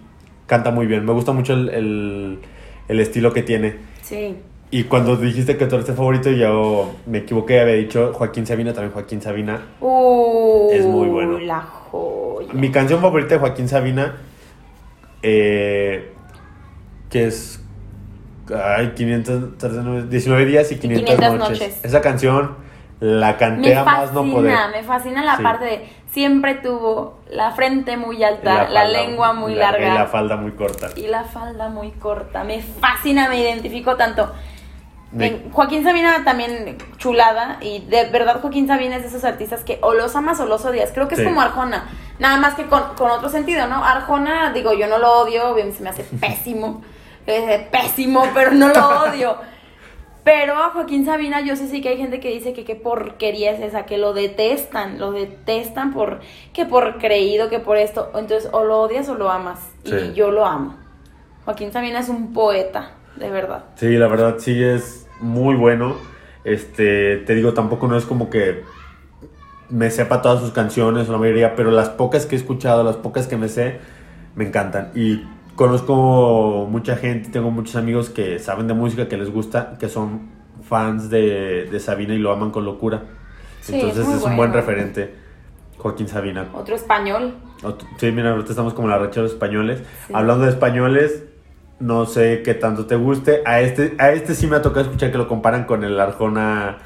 [0.48, 1.06] canta muy bien.
[1.06, 2.40] Me gusta mucho el, el,
[2.88, 3.76] el estilo que tiene.
[4.02, 4.36] Sí.
[4.72, 8.92] Y cuando dijiste que tu artista favorito, yo me equivoqué, había dicho Joaquín Sabina, también
[8.92, 9.62] Joaquín Sabina.
[9.80, 11.40] Uh, Es muy bueno.
[11.40, 12.52] La joya.
[12.54, 14.16] Mi canción favorita de Joaquín Sabina,
[15.24, 16.12] eh,
[17.10, 17.64] que es
[18.54, 21.60] ay, 500, 19 días y 500, 500 noches.
[21.60, 21.80] noches.
[21.86, 22.56] Esa canción
[23.00, 24.52] la canté Me a más no poder.
[24.54, 25.44] fascina, me fascina la Sí.
[25.44, 30.08] parte de siempre tuvo la frente muy alta, la, lengua muy larga larga Y la
[30.08, 30.90] falda muy corta.
[30.96, 32.44] y la falda muy corta.
[32.44, 34.32] Me fascina, me identifico tanto.
[35.18, 39.80] En Joaquín Sabina también chulada y de verdad Joaquín Sabina es de esos artistas que
[39.82, 40.92] o los amas o los odias.
[40.94, 41.88] Creo que es como Arjona,
[42.20, 43.84] nada más que con, con otro sentido, ¿no?
[43.84, 46.82] Arjona, digo, yo no lo odio, se me hace pésimo,
[47.26, 49.38] eh, pésimo, pero no lo odio.
[50.28, 53.52] Pero a Joaquín Sabina yo sé sí que hay gente que dice que qué porquería
[53.52, 56.20] es esa, que lo detestan, lo detestan por
[56.52, 58.12] que por creído, que por esto.
[58.14, 59.72] Entonces o lo odias o lo amas.
[59.86, 59.96] Sí.
[59.96, 60.76] Y yo lo amo.
[61.46, 63.64] Joaquín Sabina es un poeta, de verdad.
[63.76, 65.96] Sí, la verdad sí es muy bueno.
[66.44, 68.66] Este, te digo, tampoco no es como que
[69.70, 72.98] me sepa todas sus canciones o la mayoría, pero las pocas que he escuchado, las
[72.98, 73.80] pocas que me sé,
[74.36, 74.92] me encantan.
[74.94, 75.24] Y
[75.58, 80.30] conozco mucha gente, tengo muchos amigos que saben de música, que les gusta, que son
[80.64, 83.02] fans de, de Sabina y lo aman con locura.
[83.62, 85.14] Sí, Entonces es un buen referente,
[85.78, 86.48] Joaquín Sabina.
[86.54, 87.36] Otro español.
[87.98, 89.82] Sí, mira, ahorita estamos como la racha de los españoles.
[90.06, 90.14] Sí.
[90.16, 91.26] Hablando de españoles,
[91.80, 93.42] no sé qué tanto te guste.
[93.46, 96.78] A este, a este sí me ha tocado escuchar que lo comparan con el Arjona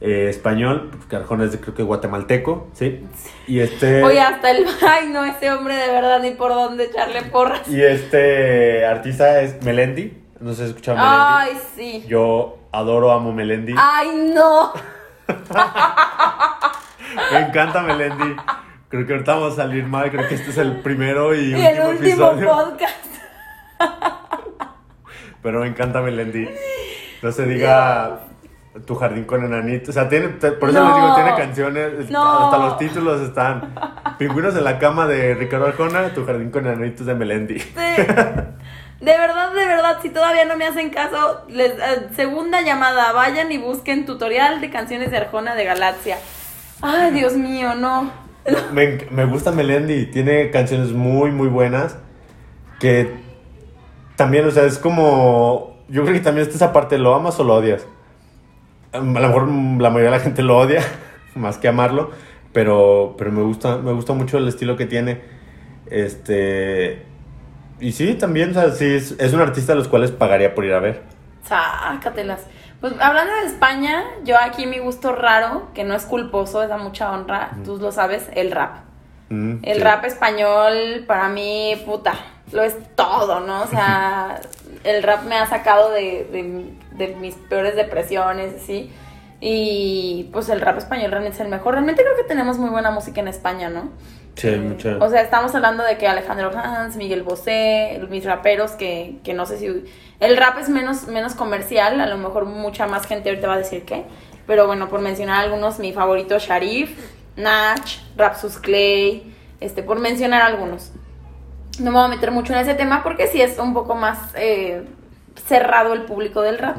[0.00, 3.04] eh, español, porque Arjona es de, creo que guatemalteco, ¿sí?
[3.46, 4.02] Y este...
[4.02, 4.66] Oye, hasta el...
[4.88, 7.68] Ay, no, ese hombre de verdad ni por dónde echarle porras.
[7.68, 10.16] Y este artista es Melendi.
[10.40, 11.16] No sé si escuchado Melendi.
[11.18, 12.04] Ay, sí.
[12.08, 13.74] Yo adoro, amo Melendi.
[13.76, 14.72] Ay, no.
[17.32, 18.36] Me encanta Melendi.
[18.88, 20.10] Creo que ahorita vamos a salir mal.
[20.10, 22.48] Creo que este es el primero y, Y último, el último episodio.
[22.48, 23.06] podcast.
[25.42, 26.48] Pero me encanta Melendi.
[27.22, 28.20] No se diga
[28.86, 29.90] tu jardín con enanitos.
[29.90, 30.86] O sea, tiene, te- por eso No.
[30.88, 32.10] les digo, tiene canciones.
[32.10, 32.46] No.
[32.46, 33.74] Hasta los títulos están.
[34.18, 37.58] Pingüinos en la cama de Ricardo Arjona, tu jardín con enanitos de Melendi.
[37.58, 37.72] Sí.
[39.00, 43.50] De verdad, de verdad, si todavía no me hacen caso, les, eh, segunda llamada, vayan
[43.50, 46.18] y busquen tutorial de canciones de Arjona de Galaxia.
[46.82, 48.10] Ay, Dios mío, no.
[48.72, 51.96] Me gusta Melendi, tiene canciones muy, muy buenas.
[52.78, 53.10] Que
[54.16, 55.78] también, o sea, es como.
[55.88, 57.86] Yo creo que también está esa parte, ¿lo amas o lo odias?
[58.92, 60.82] A lo mejor la mayoría de la gente lo odia,
[61.34, 62.10] más que amarlo.
[62.52, 65.20] Pero, pero me gusta, me gusta mucho el estilo que tiene.
[65.88, 67.04] Este.
[67.78, 70.64] Y sí, también, o sea, sí, es, es un artista a los cuales pagaría por
[70.64, 71.02] ir a ver.
[71.44, 72.46] Sácatelas.
[72.80, 76.78] Pues hablando de España, yo aquí mi gusto raro, que no es culposo, es da
[76.78, 78.76] mucha honra, tú lo sabes, el rap.
[79.28, 79.82] Mm, El sí.
[79.82, 82.14] rap español para mí, puta,
[82.52, 83.62] lo es todo, ¿no?
[83.62, 84.40] O sea,
[84.84, 88.90] el rap me ha sacado de, de- de mis peores depresiones, ¿sí?
[89.40, 91.74] Y pues el rap español realmente es el mejor.
[91.74, 93.90] Realmente creo que tenemos muy buena música en España, ¿no?
[94.36, 94.98] Sí, mucha.
[95.00, 99.46] O sea, estamos hablando de que Alejandro Sanz, Miguel Bosé, mis raperos, que, que no
[99.46, 99.84] sé si...
[100.20, 103.58] El rap es menos, menos comercial, a lo mejor mucha más gente ahorita va a
[103.58, 104.04] decir que.
[104.46, 106.90] Pero bueno, por mencionar algunos, mi favorito Sharif,
[107.36, 107.80] Nach,
[108.16, 110.92] Rapsus Clay, este, por mencionar algunos.
[111.78, 114.18] No me voy a meter mucho en ese tema porque sí es un poco más
[114.34, 114.84] eh,
[115.36, 116.76] cerrado el público del rap.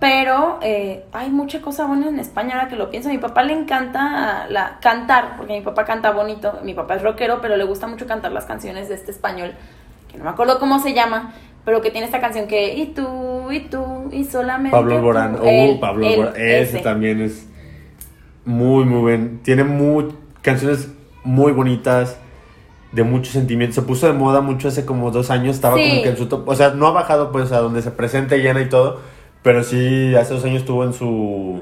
[0.00, 3.08] Pero eh, hay mucha cosa buena en España ahora que lo pienso.
[3.08, 6.58] A mi papá le encanta la, cantar, porque mi papá canta bonito.
[6.62, 9.52] Mi papá es rockero, pero le gusta mucho cantar las canciones de este español,
[10.10, 11.32] que no me acuerdo cómo se llama,
[11.64, 14.72] pero que tiene esta canción que y tú, y tú, y solamente.
[14.72, 14.96] Pablo tú".
[14.96, 15.36] Alborán.
[15.36, 16.34] Uh, Pablo Alborán.
[16.36, 17.48] Ese, también es
[18.44, 19.38] muy, muy buen.
[19.38, 20.92] Tiene muy, canciones
[21.22, 22.18] muy bonitas,
[22.94, 23.74] de muchos sentimientos.
[23.74, 25.56] Se puso de moda mucho hace como dos años.
[25.56, 25.88] Estaba Sí.
[25.88, 26.48] como que en su top.
[26.48, 29.00] O sea, no ha bajado pues a donde se presente llena y todo.
[29.42, 31.60] Pero sí, hace dos años estuvo en su.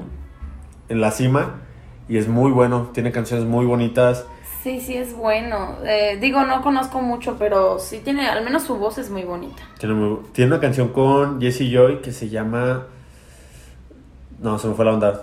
[0.89, 1.61] en la cima.
[2.07, 2.89] Y es muy bueno.
[2.93, 4.25] Tiene canciones muy bonitas.
[4.61, 5.75] Sí, sí, es bueno.
[5.85, 9.61] Eh, digo, no conozco mucho, pero sí tiene, al menos su voz es muy bonita.
[9.77, 12.85] Tiene, muy- tiene una canción con Jesse Joy que se llama.
[14.43, 15.21] No, se me fue la onda.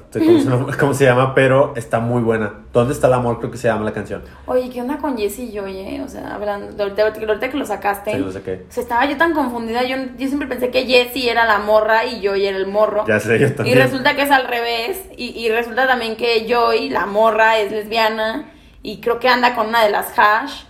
[0.79, 1.35] ¿Cómo, se, llama?
[1.35, 2.55] Pero está muy buena.
[2.73, 3.39] ¿Dónde está el amor?
[3.39, 4.23] Creo que se llama la canción.
[4.47, 6.03] Oye, ¿qué onda con Jesse y Joy, eh?
[6.03, 8.13] O sea, hablando, ahorita, ahorita que lo sacaste.
[8.13, 8.65] Sí, lo saqué.
[8.67, 9.83] O sea, estaba yo tan confundida.
[9.85, 13.05] Yo, yo siempre pensé que Jesse era la morra y Joy era el morro.
[13.07, 13.77] Ya sé, yo y también.
[13.79, 15.03] resulta que es al revés.
[15.19, 18.51] Y, y resulta también que Joy, la morra, es lesbiana.
[18.83, 20.63] Y creo que anda con una de las hash.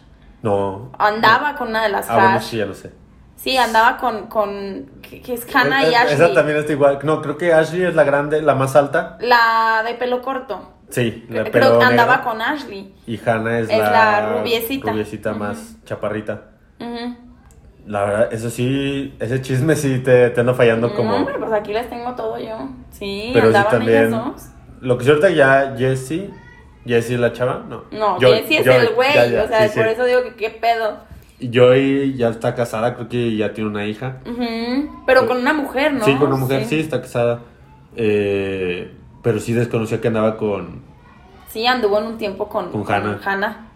[0.42, 0.90] No.
[0.98, 2.42] Andaba con una de las Ah, bueno, hash.
[2.42, 2.90] sí, ya lo sé.
[3.42, 6.14] Sí, andaba con, con que, es Hannah y Eh, Ashley.
[6.14, 6.98] Esa también está igual.
[7.04, 9.16] No, creo que Ashley es la grande, la más alta.
[9.20, 10.74] La de pelo corto.
[10.90, 12.30] Sí, la de Creo pelo que andaba negro.
[12.30, 12.94] con Ashley.
[13.06, 15.32] Y Hannah es, Es la, la rubiecita.
[15.32, 16.42] más chaparrita.
[16.80, 17.16] Ujú.
[17.86, 21.10] La verdad, eso sí, ese chisme sí te, te anda fallando como...
[21.12, 22.68] No, hombre, pues aquí les tengo todo yo.
[22.90, 24.08] Sí, Pero sí también...
[24.08, 24.42] ellas dos.
[24.82, 26.30] Lo que ahorita ya Jessie...
[26.86, 27.62] ¿Jessie es la chava?
[27.68, 27.84] No.
[27.90, 29.92] No, Jessie es el güey, o sea, sí, por sí.
[29.94, 30.98] eso digo que qué pedo.
[31.40, 34.18] Joy ya está casada, creo que ya tiene una hija.
[35.06, 36.04] Pero con una mujer, ¿no?
[36.04, 37.40] Sí, con una mujer, sí, está casada.
[37.96, 40.82] Eh, pero sí desconocía que andaba con...
[41.48, 43.20] Sí, anduvo en un tiempo con, Con Hannah.
[43.24, 43.66] Hannah.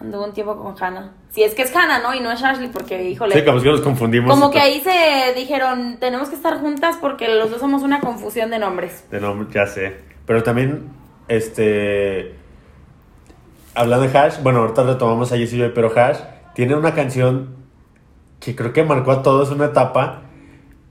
[0.00, 1.12] Anduvo un tiempo con Hannah.
[1.30, 2.14] Si es que es Hannah, ¿no?
[2.14, 3.34] Y no es Ashley, porque, híjole.
[3.34, 4.30] Sí, como que nos confundimos.
[4.30, 8.50] como que ahí se dijeron, tenemos que estar juntas porque los dos somos una confusión
[8.50, 9.04] de nombres.
[9.10, 9.98] De nombre, ya sé.
[10.26, 10.88] Pero también,
[11.28, 12.34] este.
[13.74, 16.18] Hablando de Hash, bueno, ahorita retomamos a Jessie Joy, pero Hash
[16.54, 17.50] tiene una canción
[18.40, 20.22] que creo que marcó a todos una etapa.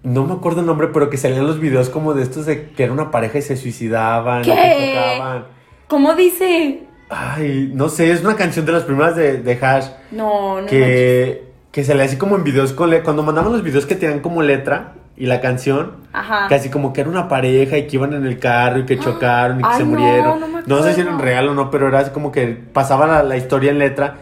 [0.03, 2.83] No me acuerdo el nombre, pero que salían los videos como de estos de que
[2.83, 4.51] era una pareja y se suicidaban, ¿Qué?
[4.53, 5.45] se tocaban.
[5.87, 6.83] ¿Cómo dice?
[7.09, 10.55] Ay, no sé, es una canción de las primeras de, de Hash No, no.
[10.61, 10.69] manches.
[10.69, 14.19] que, que salía así como en videos con le- cuando mandaban los videos que tenían
[14.19, 16.47] como letra y la canción, Ajá.
[16.47, 19.59] Casi como que era una pareja y que iban en el carro y que chocaron
[19.59, 20.39] y que Ay, se no, murieron.
[20.65, 23.35] no sé si era real o no, pero era así como que pasaba la, la
[23.35, 24.15] historia en letra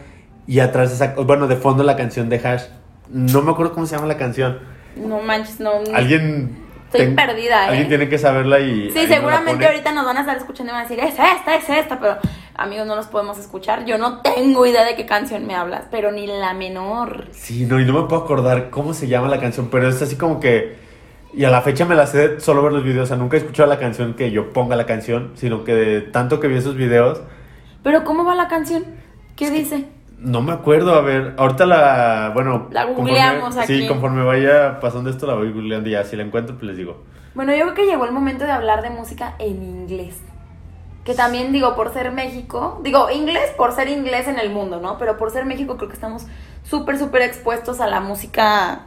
[0.48, 2.62] y atrás, esa- bueno, de fondo la canción de Hash.
[3.10, 4.58] No me acuerdo cómo se llama la canción.
[4.96, 5.80] No manches, no.
[5.82, 5.94] no.
[5.96, 6.66] Alguien.
[6.92, 7.68] Estoy perdida, ¿eh?
[7.68, 8.90] Alguien tiene que saberla y.
[8.90, 9.66] Sí, seguramente pone.
[9.66, 12.16] ahorita nos van a estar escuchando y van a decir, es esta, es esta, pero
[12.54, 13.84] amigos, no los podemos escuchar.
[13.84, 17.28] Yo no tengo idea de qué canción me hablas, pero ni la menor.
[17.32, 20.16] Sí, no, y no me puedo acordar cómo se llama la canción, pero es así
[20.16, 20.76] como que...
[21.34, 23.36] Y a la fecha me la sé de solo ver los videos, o sea, nunca
[23.36, 26.56] he escuchado la canción que yo ponga la canción, sino que de tanto que vi
[26.56, 27.20] esos videos,
[27.82, 28.86] Pero ¿cómo va la canción?
[29.36, 29.84] ¿Qué dice?
[30.18, 32.68] No me acuerdo, a ver, ahorita la, bueno...
[32.70, 33.80] La conforme- googleamos aquí.
[33.82, 36.76] Sí, conforme vaya pasando esto la voy googleando y ya, si la encuentro pues les
[36.76, 37.02] digo.
[37.34, 40.20] Bueno, yo creo que llegó el momento de hablar de música en inglés.
[41.04, 44.98] Que también digo, por ser México, digo inglés por ser inglés en el mundo, ¿no?
[44.98, 46.26] Pero por ser México creo que estamos
[46.64, 48.80] súper, súper expuestos a la música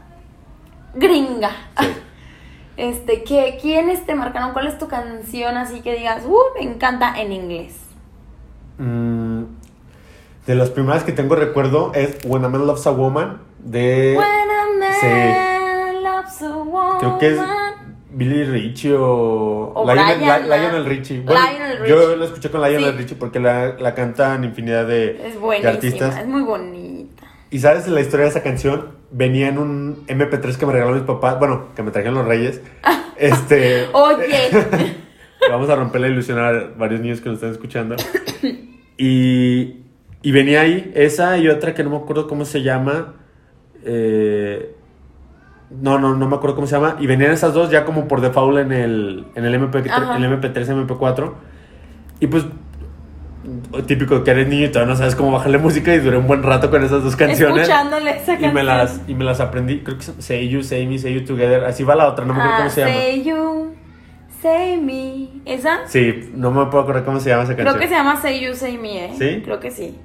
[0.94, 1.52] gringa.
[1.80, 1.88] Sí.
[2.78, 4.54] Este, ¿qué, ¿quiénes te marcaron?
[4.54, 7.76] ¿Cuál es tu canción así que digas, uh, me encanta en inglés?
[8.80, 9.44] Mm,
[10.48, 14.16] de las primeras que tengo recuerdo es When a Man Loves a Woman de...
[14.18, 17.00] When a man loves a woman.
[17.00, 17.40] Creo que es
[18.14, 20.64] Billy Richie o, O Lionel, Brian, La- ¿no?
[20.64, 21.20] Lionel Richie.
[21.24, 22.16] Lionel Yo Richie.
[22.18, 22.98] lo escuché con Lionel Sí.
[22.98, 26.18] Richie porque la, la cantan infinidad de, Es de artistas.
[26.18, 27.24] es muy bonita.
[27.52, 31.04] Y sabes la historia de esa canción, venía en un MP3 que me regaló mis
[31.04, 32.62] papás, bueno, que me trajeron los Reyes.
[33.18, 34.50] este, Oye,
[35.50, 37.96] vamos a romper la ilusión a varios niños que nos están escuchando.
[38.98, 39.81] Y,
[40.22, 43.16] y venía ahí esa y otra que no me acuerdo cómo se llama.
[43.86, 44.76] eh,
[45.82, 46.98] no, no, no me acuerdo cómo se llama.
[47.00, 50.18] Y venían esas dos ya como por default en el, en el, MP, Ajá.
[50.18, 51.32] el MP3, MP4.
[52.20, 52.46] Y pues,
[53.88, 55.96] típico que eres niño y todavía no sabes cómo bajarle música.
[55.96, 57.62] Y duré un buen rato con esas dos canciones.
[57.70, 59.80] escuchándole esa Y me, las, y me las aprendí.
[59.80, 61.64] Creo que son Say You, Say Me, Say You Together.
[61.64, 62.94] Así va la otra, no me acuerdo Ah, cómo se llama.
[62.94, 63.74] Say you,
[64.42, 65.30] say me.
[65.46, 65.88] ¿Esa?
[65.88, 67.76] Sí, no me puedo acordar cómo se llama esa canción.
[67.76, 69.12] Creo que se llama Say You, Say Me, ¿eh?
[69.18, 69.42] ¿Sí?
[69.44, 69.98] Creo que sí.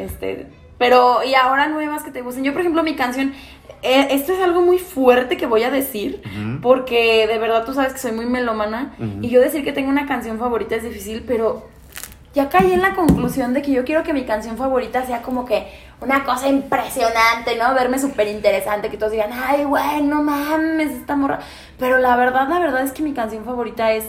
[0.00, 0.46] Este,
[0.78, 2.44] pero, y ahora nuevas que te gusten.
[2.44, 3.34] Yo, por ejemplo, mi canción,
[3.82, 6.22] eh, esto es algo muy fuerte que voy a decir,
[6.62, 10.06] porque de verdad tú sabes que soy muy melómana, y yo decir que tengo una
[10.06, 11.68] canción favorita es difícil, pero
[12.32, 15.44] ya caí en la conclusión de que yo quiero que mi canción favorita sea como
[15.44, 15.66] que
[16.00, 17.74] una cosa impresionante, ¿no?
[17.74, 21.40] Verme súper interesante, que todos digan, ay, güey, no mames, esta morra.
[21.78, 24.04] Pero la verdad, la verdad es que mi canción favorita es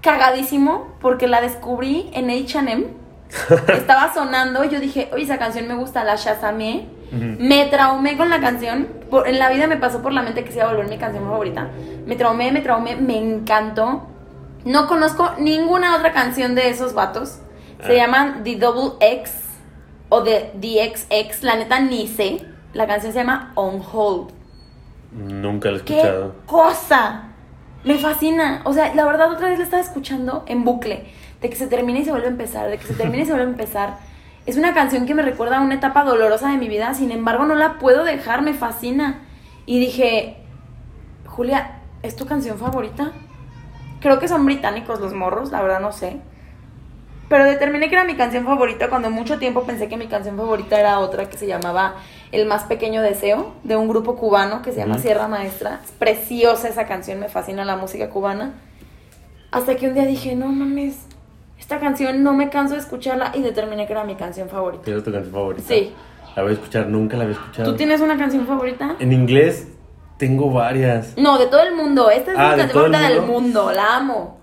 [0.00, 3.03] cagadísimo, porque la descubrí en HM.
[3.68, 6.86] Estaba sonando, yo dije, oye, esa canción me gusta, la Shazamé.
[7.12, 8.88] Me traumé con la canción.
[9.08, 10.98] Por- en la vida me pasó por la mente que se iba a volver mi
[10.98, 11.68] canción favorita.
[12.06, 14.08] Me traumé, me traumé, me encantó.
[14.64, 17.38] No conozco ninguna otra canción de esos vatos.
[17.84, 18.04] Se Ah.
[18.06, 19.32] llaman The Double X
[20.08, 21.42] o The, The XX.
[21.44, 22.44] La neta ni sé.
[22.72, 24.30] La canción se llama On Hold.
[25.12, 26.34] Nunca lo he ¡Qué escuchado.
[26.46, 27.22] cosa!
[27.84, 28.62] Me fascina.
[28.64, 31.12] O sea, la verdad otra vez la estaba escuchando en bucle.
[31.44, 33.32] De que se termina y se vuelve a empezar, de que se termina y se
[33.32, 33.98] vuelve a empezar.
[34.46, 37.44] Es una canción que me recuerda a una etapa dolorosa de mi vida, sin embargo
[37.44, 39.20] no la puedo dejar, me fascina.
[39.66, 40.38] Y dije,
[41.26, 43.12] Julia, ¿es tu canción favorita?
[44.00, 46.16] Creo que son británicos los morros, la verdad no sé.
[47.28, 50.80] Pero determiné que era mi canción favorita cuando mucho tiempo pensé que mi canción favorita
[50.80, 51.96] era otra que se llamaba
[52.32, 54.96] El más pequeño deseo, de un grupo cubano que se llama.
[54.96, 55.82] Sierra Maestra.
[55.84, 58.54] Es preciosa esa canción, me fascina la música cubana.
[59.50, 61.03] Hasta que un día dije, no mames,
[61.64, 64.84] esta canción no me canso de escucharla y determiné que era mi canción favorita.
[64.84, 65.66] ¿Tienes tu canción favorita?
[65.66, 65.94] Sí.
[66.36, 67.70] La voy a escuchar, nunca la había escuchado.
[67.70, 68.96] ¿Tú tienes una canción favorita?
[68.98, 69.68] En inglés
[70.18, 71.16] tengo varias.
[71.16, 72.10] No, de todo el mundo.
[72.10, 73.32] Esta es Ah, mi ¿de canción favorita del mundo?
[73.64, 74.40] mundo, la amo.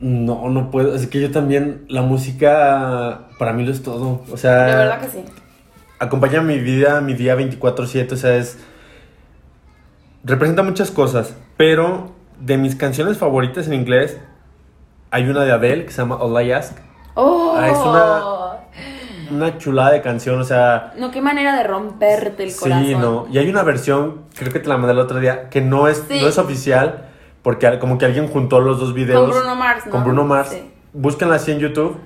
[0.00, 0.94] No, no puedo.
[0.94, 4.20] Es que yo también, la música para mí lo es todo.
[4.30, 5.24] O sea, De verdad que sí.
[5.98, 8.12] acompaña mi vida, mi día 24/7.
[8.12, 8.58] O sea, es...
[10.24, 11.34] Representa muchas cosas.
[11.56, 14.18] Pero de mis canciones favoritas en inglés,
[15.10, 16.76] hay una de Adele que se llama All I Ask.
[17.14, 17.54] ¡Oh!
[17.56, 20.92] Ah, es Una chulada de canción, o sea...
[20.96, 22.84] No, qué manera de romperte el corazón.
[22.84, 23.26] Sí, no.
[23.30, 26.04] Y hay una versión, creo que te la mandé el otro día, que no es,
[26.08, 26.20] Sí.
[26.20, 27.06] no es oficial,
[27.42, 29.20] porque como que alguien juntó los dos videos.
[29.20, 29.92] Con Bruno Mars, ¿no?
[29.92, 30.50] Con Bruno Mars.
[30.50, 30.70] Sí.
[30.92, 31.96] Búsquenla así en YouTube.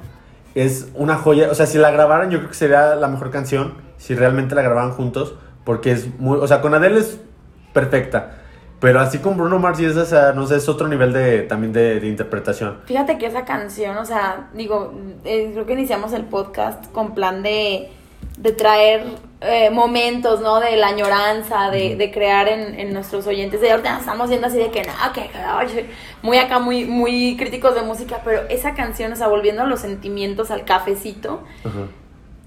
[0.55, 1.51] Es una joya.
[1.51, 3.75] O sea, si la grabaran, yo creo que sería la mejor canción.
[3.97, 5.35] Si realmente la grabaran juntos.
[5.65, 6.39] Porque es muy.
[6.39, 7.19] O sea, con Adele es
[7.73, 8.35] perfecta.
[8.85, 11.41] Pero así con Bruno Mars y es, o sea, no sé, es otro nivel de
[11.45, 12.81] también de, de interpretación.
[12.85, 14.93] Fíjate que esa canción, o sea, digo,
[15.25, 17.89] eh, creo que iniciamos el podcast con plan de,
[18.37, 19.07] de traer
[19.41, 20.61] eh, momentos, ¿no?
[20.61, 23.63] De la añoranza, de, de crear en, en nuestros oyentes.
[23.63, 25.87] De ahorita estamos viendo así de que, no, que, oye,
[26.21, 29.81] muy acá, muy, muy críticos de música, pero esa canción, o sea, volviendo a los
[29.81, 31.43] sentimientos, al cafecito,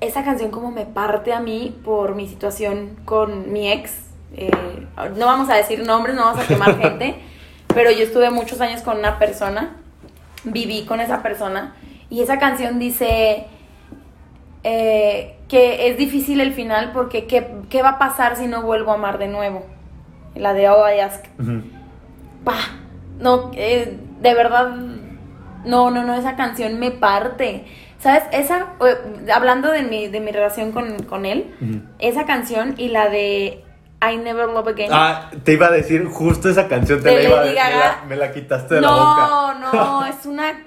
[0.01, 4.05] esa canción como me parte a mí por mi situación con mi ex.
[4.35, 4.51] Eh,
[5.15, 7.15] no vamos a decir nombres, no vamos a quemar gente,
[7.73, 9.77] pero yo estuve muchos años con una persona,
[10.43, 11.75] viví con esa persona,
[12.09, 13.47] y esa canción dice
[14.63, 18.91] eh, que es difícil el final porque ¿qué, qué va a pasar si no vuelvo
[18.91, 19.65] a amar de nuevo?
[20.35, 21.25] La de All I Ask.
[23.19, 24.75] No, eh, de verdad,
[25.65, 27.65] no, no, no, esa canción me parte.
[27.99, 28.23] ¿Sabes?
[28.31, 28.73] Esa,
[29.33, 31.51] hablando de mi, de mi relación con, con él,
[31.97, 33.63] esa canción y la de
[34.01, 34.89] I Never Love Again.
[34.91, 37.69] Ah, te iba a decir justo esa canción, te De la iba a decir, me
[37.79, 39.55] la, me la quitaste de la boca.
[39.59, 40.63] no, no, es una...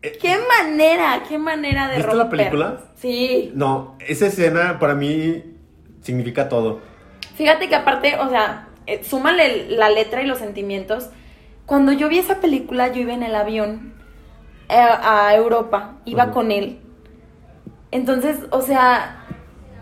[0.00, 2.38] ¿Qué manera, qué manera de ¿Viste la romper?
[2.38, 2.78] película?
[2.94, 3.52] Sí.
[3.54, 5.44] No, esa escena para mí
[6.00, 6.80] significa todo.
[7.34, 11.10] Fíjate que aparte, o sea, eh, súmale la letra y los sentimientos.
[11.66, 13.92] Cuando yo vi esa película, yo iba en el avión
[14.70, 16.80] eh, a Europa, iba con él.
[17.90, 19.26] Entonces, o sea,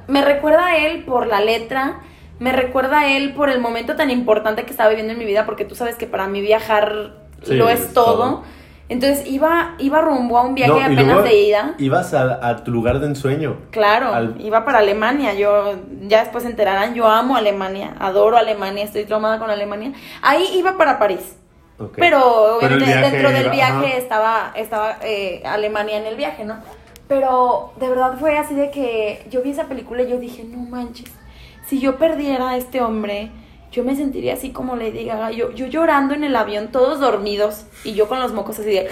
[0.08, 2.00] me recuerda a él por la letra,
[2.38, 5.44] me recuerda a él por el momento tan importante que estaba viviendo en mi vida,
[5.46, 8.14] porque tú sabes que para mí viajar Sí, lo es es todo.
[8.16, 8.42] todo.
[8.90, 11.74] Entonces iba, iba rumbo a un viaje No, apenas luego de ida.
[11.78, 13.58] Ibas a, a tu lugar de ensueño.
[13.70, 15.34] Claro, Al- iba para Alemania.
[15.34, 15.74] Yo,
[16.06, 19.92] ya después se enterarán, yo amo Alemania, adoro Alemania, estoy traumada con Alemania.
[20.22, 21.36] Ahí iba para París.
[21.78, 21.94] Ok.
[21.96, 23.96] Pero dentro del iba- viaje ajá.
[23.98, 26.56] estaba, estaba eh, Alemania en el viaje, ¿no?
[27.08, 30.58] Pero de verdad fue así de que yo vi esa película y yo dije, no
[30.58, 31.10] manches,
[31.68, 33.30] si yo perdiera a este hombre,
[33.70, 37.66] yo me sentiría así como Lady Gaga, yo, yo llorando en el avión, todos dormidos,
[37.84, 38.88] y yo con los mocos así de...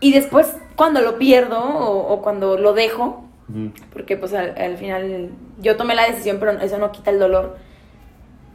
[0.00, 3.24] Y después cuando lo pierdo o, o cuando lo dejo,
[3.92, 7.56] porque pues al, al final yo tomé la decisión, pero eso no quita el dolor.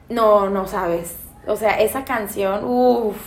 [0.10, 1.16] No, no sabes.
[1.48, 3.18] O sea, esa canción, uff.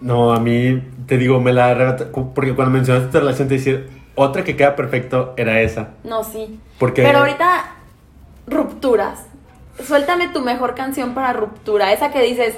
[0.00, 1.96] No, a mí, te digo, me la
[2.34, 5.90] Porque cuando mencionaste tu relación, te decía, otra que queda perfecto era esa.
[6.04, 6.58] No, sí.
[6.78, 7.02] Porque.
[7.02, 7.76] Pero ahorita,
[8.52, 9.24] rupturas.
[9.82, 11.92] Suéltame tu mejor canción para ruptura.
[11.92, 12.54] Esa que dices,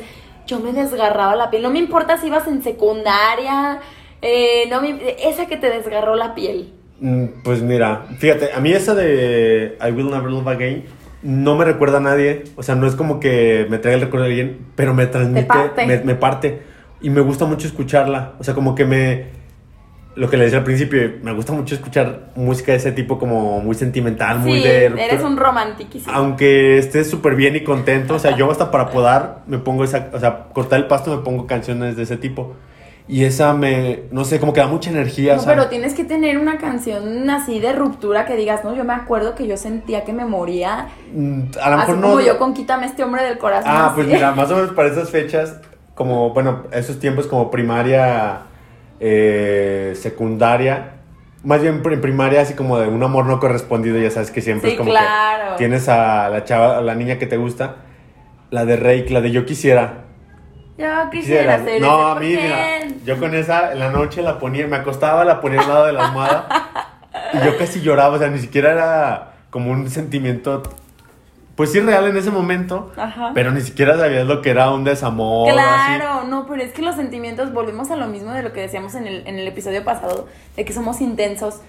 [0.47, 1.63] yo me desgarraba la piel.
[1.63, 3.81] No me importa si ibas en secundaria.
[4.27, 6.73] eh, no me- esa que te desgarró la piel.
[6.99, 10.85] Mm, Pues mira, fíjate, a mí esa de I Will Never Love Again
[11.23, 12.45] no me recuerda a nadie.
[12.57, 15.45] O sea, no es como que me traiga el recuerdo de alguien, pero me transmite,
[15.45, 15.87] parte.
[15.87, 16.63] Me, me parte.
[17.03, 18.33] Y me gusta mucho escucharla.
[18.39, 19.27] O sea, como que me.
[20.17, 23.61] Lo que le decía al principio, me gusta mucho escuchar música de ese tipo, como
[23.61, 24.87] muy sentimental, muy de.
[24.87, 26.13] eres un romantiquísimo.
[26.15, 30.11] Aunque estés súper bien y contento, o sea, yo hasta para podar me pongo esa,
[30.13, 32.55] o sea, cortar el pasto me pongo canciones de ese tipo.
[33.07, 35.37] Y esa me, no sé, como que da mucha energía.
[35.37, 38.95] No, pero tienes que tener una canción así de ruptura que digas, no, yo me
[38.95, 40.89] acuerdo que yo sentía que me moría.
[41.13, 42.09] mm, a lo Así mejor no.
[42.13, 43.71] como yo con Quítame este hombre del corazón.
[43.71, 43.97] Ah, así.
[43.97, 45.61] pues mira, más o menos para esas fechas,
[45.95, 48.45] como, bueno, esos tiempos como primaria,
[49.01, 50.93] eh, secundaria,
[51.43, 54.71] más bien en primaria así como de un amor no correspondido, ya sabes que siempre
[54.71, 55.53] Sí, es como claro.
[55.53, 57.77] que tienes a la chava, a la niña que te gusta,
[58.51, 60.05] la de Rake, la de Yo Quisiera.
[60.77, 64.67] Yo quisiera ser No, a mí, mira, yo con esa en la noche la ponía,
[64.67, 66.49] me acostaba, la ponía al lado de la almohada
[67.33, 70.63] y yo casi lloraba, o sea, ni siquiera era como un sentimiento,
[71.57, 73.31] pues sí real en ese momento, Ajá.
[73.35, 75.49] pero ni siquiera sabías lo que era un desamor.
[75.51, 75.57] así.
[75.57, 78.95] Claro, no, pero es que los sentimientos, volvemos a lo mismo de lo que decíamos
[78.95, 80.27] en el, en el episodio pasado,
[80.57, 81.61] de que somos intensos.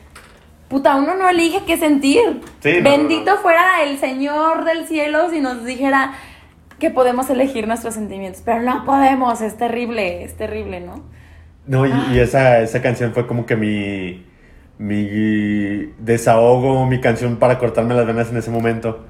[0.70, 2.42] Puta, uno no elige qué sentir.
[2.62, 3.42] Sí, no, Bendito no, no.
[3.42, 6.14] fuera el Señor del cielo si nos dijera
[6.80, 8.42] que podemos elegir nuestros sentimientos.
[8.44, 11.04] Pero no podemos, es terrible, es terrible, ¿no?
[11.68, 14.26] No, y, y esa, esa canción fue como que mi,
[14.80, 19.06] mi desahogo, mi canción para cortarme las venas en ese momento.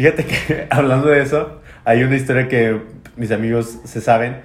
[0.00, 2.80] Fíjate que hablando de eso, hay una historia que
[3.16, 4.40] mis amigos se saben,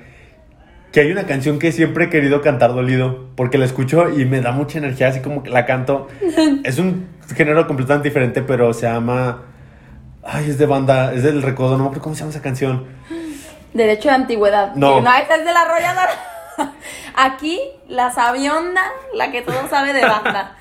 [0.91, 4.41] que hay una canción que siempre he querido cantar dolido, porque la escucho y me
[4.41, 6.10] da mucha energía, así como que la canto.
[6.66, 9.43] Es un género completamente diferente, pero se llama...
[10.26, 12.88] Ay, es de banda, es del recodo, no me acuerdo cómo se llama esa canción.
[13.74, 14.76] Derecho de antigüedad.
[14.76, 14.99] No.
[14.99, 16.10] No, esta es de la arrolladora.
[17.16, 18.82] Aquí, la sabionda,
[19.14, 20.58] la que todo sabe de banda.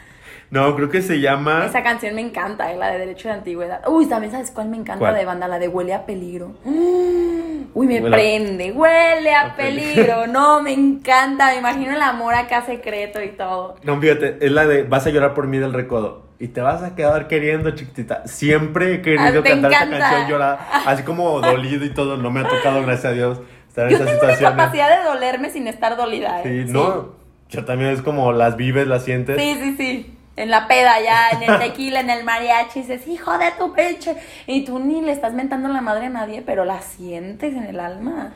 [0.54, 1.66] No, creo que se llama...
[1.66, 3.80] Esa canción me encanta, eh, la de Derecho de Antigüedad.
[3.88, 5.16] Uy, también sabes cuál me encanta ¿Cuál?
[5.16, 6.52] de banda, la de Huele a Peligro.
[6.64, 8.70] Uy, me Huele a- prende.
[8.70, 9.94] Huele a a peligro.
[9.94, 10.26] peligro.
[10.32, 11.50] No, me encanta.
[11.50, 13.74] Me imagino el amor acá secreto y todo.
[13.82, 16.22] No, fíjate, es la de Vas a llorar por mí del recodo.
[16.38, 18.26] Y te vas a quedar queriendo, chiquitita.
[18.26, 20.68] Siempre he querido Ah, cantar esa canción llorada.
[20.86, 22.16] Así como dolido y todo.
[22.16, 24.56] No me ha tocado, gracias a Dios, estar en Yo esas tengo una situaciones.
[24.64, 26.64] capacidad de dolerme sin estar dolida, ¿eh?
[26.66, 27.12] Sí, no.
[27.48, 29.36] Yo también es como las vives, las sientes.
[29.40, 30.18] Sí, sí, sí.
[30.36, 34.16] En la peda ya, en el tequila, en el mariachi, dices, hijo de tu pinche.
[34.46, 37.78] Y tú ni le estás mentando la madre a nadie, pero la sientes en el
[37.78, 38.32] alma.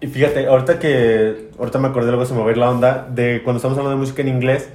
[0.00, 1.50] Y fíjate, ahorita que.
[1.58, 3.08] Ahorita me acordé, luego se me va a ir la onda.
[3.10, 4.68] De cuando estamos hablando de música en inglés.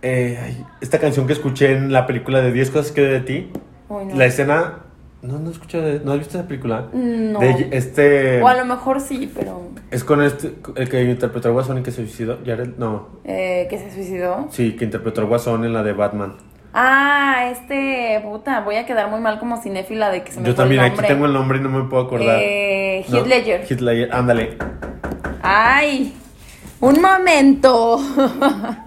[0.00, 3.52] eh, esta canción que escuché en la película de 10 cosas que de ti.
[3.88, 4.16] Uy, no.
[4.16, 4.78] La escena.
[5.22, 6.00] No, no escuché.
[6.04, 6.88] ¿No has visto esa película?
[6.92, 7.38] No.
[7.38, 8.42] De este.
[8.42, 11.82] O a lo mejor sí, pero Es con este, el que interpretó al Guasón y
[11.82, 12.38] que se suicidó.
[12.44, 13.08] Jared, no.
[13.24, 14.48] eh, que se suicidó.
[14.50, 16.34] Sí, que interpretó al Guasón en la de Batman.
[16.74, 20.54] Ah, este, puta, voy a quedar muy mal como cinéfila de que se me Yo
[20.54, 22.38] fue también, el aquí tengo el nombre y no me puedo acordar.
[22.40, 23.60] Eh, No, Heath Ledger.
[23.70, 24.56] Heath Ledger, ándale.
[25.42, 26.14] Ay,
[26.80, 28.00] un momento.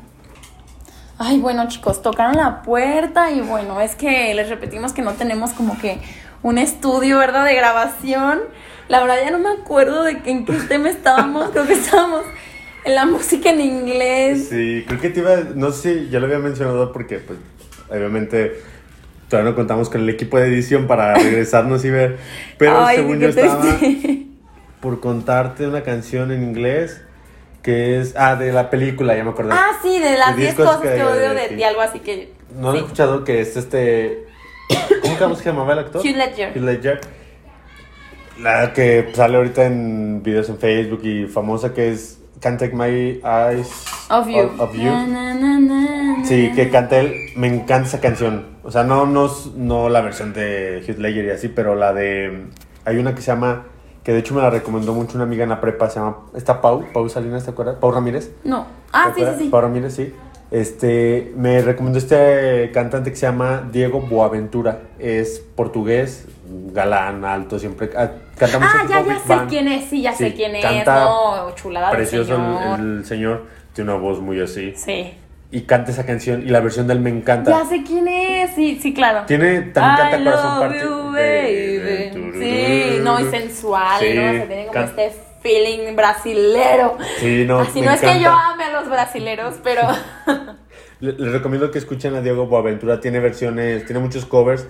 [1.17, 5.53] Ay, bueno, chicos, tocaron la puerta y bueno, es que les repetimos que no tenemos
[5.53, 5.97] como que
[6.45, 7.43] un estudio, ¿verdad?
[7.43, 8.39] De grabación.
[8.87, 11.49] La verdad ya no me acuerdo de en qué tema estábamos.
[11.49, 12.23] Creo que estábamos
[12.83, 14.49] en la música en inglés.
[14.49, 17.39] Sí, creo que te iba, no sé si ya lo había mencionado porque pues
[17.89, 18.61] obviamente
[19.27, 22.19] todavía no contamos con el equipo de edición para regresarnos y ver,
[22.59, 23.67] pero Ay, según yo estaba
[24.81, 27.01] por contarte una canción en inglés
[27.63, 29.49] que es, ah, de la película, ya me acordé.
[29.51, 32.33] Ah, sí, de las De 10 diez cosas que, odio de ti, algo así que.
[32.55, 32.83] no lo he sí.
[32.83, 34.27] escuchado, que es este,
[35.19, 36.01] ¿cómo se llamaba el actor?
[36.01, 36.49] Hugh Ledger.
[36.49, 37.01] Heath Ledger.
[38.41, 43.21] La que sale ahorita en videos en Facebook y famosa que es Can't Take My
[43.23, 44.39] Eyes Of you.
[44.39, 44.83] Of, of You.
[44.83, 47.31] Na, na, na, na, Sí, que canta él.
[47.35, 48.57] Me encanta esa canción.
[48.63, 52.45] O sea, no, no, no la versión de Heath Ledger y así, pero la de.
[52.85, 53.65] Hay una que se llama.
[54.03, 55.89] Que de hecho me la recomendó mucho una amiga en la prepa.
[55.89, 56.17] Se llama.
[56.35, 56.85] Está Pau.
[56.93, 57.77] Pau Salinas, ¿te acuerdas?
[57.77, 58.31] Pau Ramírez.
[58.43, 58.67] No.
[58.91, 59.49] Ah, ¿Te sí, sí, sí.
[59.49, 60.13] Pau Ramírez, sí.
[60.51, 61.33] Este.
[61.35, 64.79] Me recomendó este cantante que se llama Diego Boaventura.
[64.99, 66.27] Es portugués,
[66.71, 67.89] galán, alto, siempre.
[67.97, 69.49] ah, Canta mucho Ah, ya, ya sé Band.
[69.49, 70.85] quién es, sí, ya sé Sí, quién es.
[70.85, 72.79] No, chulada Precioso señor.
[72.79, 73.45] el, el señor.
[73.73, 74.73] Tiene una voz muy así.
[74.75, 75.13] Sí.
[75.51, 76.41] Y canta esa canción.
[76.41, 77.51] Y la versión de él me encanta.
[77.51, 79.25] Ya sé quién es, sí, sí, claro.
[79.25, 82.31] Tiene, también I canta Corazón you, baby.
[82.39, 84.21] Sí, no, y sensual, Sí, ¿no?
[84.29, 85.05] O sea, tiene como este
[85.45, 86.97] feeling brasilero.
[87.19, 89.81] Sí, no, Así me no es que yo ame a los brasileros, pero
[90.99, 92.99] Le- Les recomiendo que escuchen a Diego Boaventura.
[92.99, 94.65] Tiene versiones, tiene muchos covers.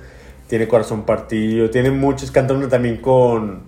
[0.49, 1.69] Tiene Corazón Partido.
[1.69, 2.29] Tiene muchos.
[2.31, 3.63] Canta una también con,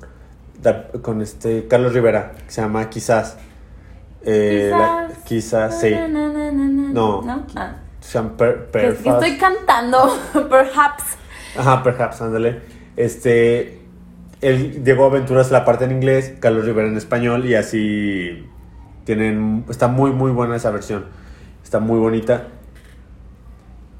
[1.01, 3.37] con este Carlos Rivera, que se llama Quizás.
[4.25, 5.23] Eh, la- quizás.
[5.23, 5.91] quizás, sí.
[5.91, 6.89] Na, na, na, na, na.
[6.91, 7.21] No.
[7.21, 7.47] ¿No?
[7.55, 7.75] Ah.
[8.01, 10.17] Se llama Per- Que, que estoy cantando,
[10.49, 11.03] perhaps.
[11.57, 12.61] Ajá, perhaps, ándale.
[12.97, 13.79] Este.
[14.41, 18.45] El Diego Aventura es la parte en inglés, Carlos Rivera en español y así
[19.03, 19.65] tienen.
[19.69, 21.05] Está muy, muy buena esa versión.
[21.63, 22.47] Está muy bonita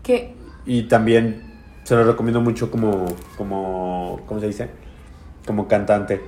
[0.04, 0.34] Que
[0.66, 1.44] y también
[1.84, 3.06] se lo recomiendo mucho como.
[3.38, 4.70] como ¿Cómo se dice?
[5.46, 6.22] Como cantante.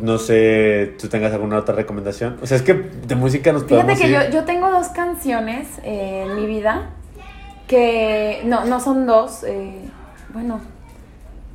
[0.00, 2.36] No sé, tú tengas alguna otra recomendación.
[2.42, 4.14] O sea, es que de música nos Fíjate podemos que ir.
[4.14, 6.90] yo, yo tengo dos canciones eh, en mi vida
[7.66, 9.80] que no, no son dos, eh,
[10.32, 10.60] bueno,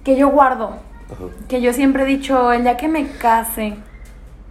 [0.03, 0.77] que yo guardo,
[1.12, 1.26] Ajá.
[1.47, 3.76] que yo siempre he dicho, el día que me case,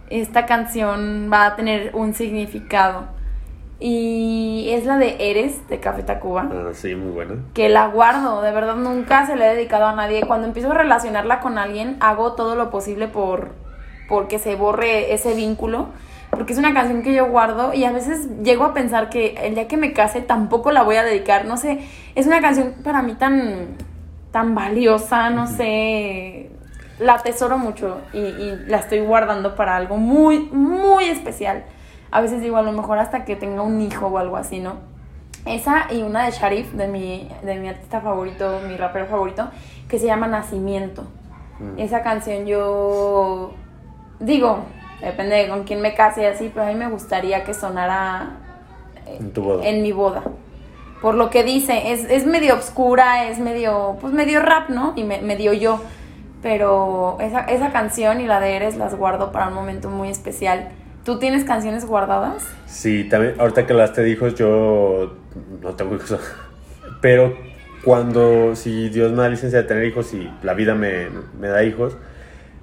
[0.09, 3.05] esta canción va a tener un significado.
[3.83, 6.47] Y es la de Eres de Café Tacuba.
[6.51, 7.33] Ah, sí, muy buena.
[7.55, 10.21] que la guardo, de verdad nunca se la he dedicado a nadie.
[10.21, 13.55] Cuando empiezo a relacionarla con alguien, hago todo lo posible por
[14.07, 15.87] porque se borre ese vínculo,
[16.29, 19.55] porque es una canción que yo guardo y a veces llego a pensar que el
[19.55, 21.79] día que me case tampoco la voy a dedicar, no sé,
[22.13, 23.77] es una canción para mí tan
[24.31, 26.50] tan valiosa, no sé,
[27.01, 31.63] la atesoro mucho y, y la estoy guardando para algo muy muy especial.
[32.11, 34.75] A veces digo, a lo mejor hasta que tenga un hijo o algo así, ¿no?
[35.45, 39.49] Esa y una de Sharif, de mi, de mi artista favorito, mi rapero favorito,
[39.87, 41.03] que se llama Nacimiento.
[41.59, 41.79] Mm.
[41.79, 43.53] Esa canción yo
[44.19, 44.59] digo,
[45.01, 48.37] depende de con quién me case y así, pero a mí me gustaría que sonara
[49.07, 49.65] eh, En tu boda.
[49.65, 50.21] en mi boda.
[51.01, 54.93] Por lo que dice, es, es medio obscura, es medio, pues medio rap, ¿no?
[54.95, 55.81] Y me, medio yo.
[56.41, 60.69] Pero esa, esa canción y la de Eres las guardo para un momento muy especial.
[61.05, 62.47] ¿Tú tienes canciones guardadas?
[62.67, 65.17] Sí, también, ahorita que las te hijos, yo
[65.61, 66.19] no tengo hijos.
[67.01, 67.35] Pero
[67.83, 71.07] cuando, si Dios me da licencia de tener hijos y la vida me,
[71.39, 71.97] me da hijos,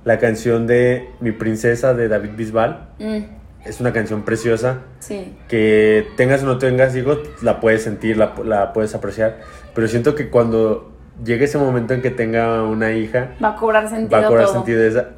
[0.04, 3.18] la canción de Mi Princesa de David Bisbal Mm,
[3.64, 5.36] es una canción preciosa sí.
[5.48, 9.38] que tengas o no tengas hijos, la puedes sentir, la, la puedes apreciar.
[9.74, 10.92] Pero siento que cuando
[11.24, 14.44] llegue ese momento en que tenga una hija, Va a cobrar sentido va a cobrar
[14.46, 14.54] todo.
[14.54, 15.08] sentido esa.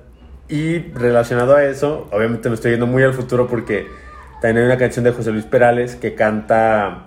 [0.49, 3.87] Y relacionado a eso, obviamente me estoy yendo muy al futuro porque
[4.43, 7.05] también hay una canción de José Luis Perales que canta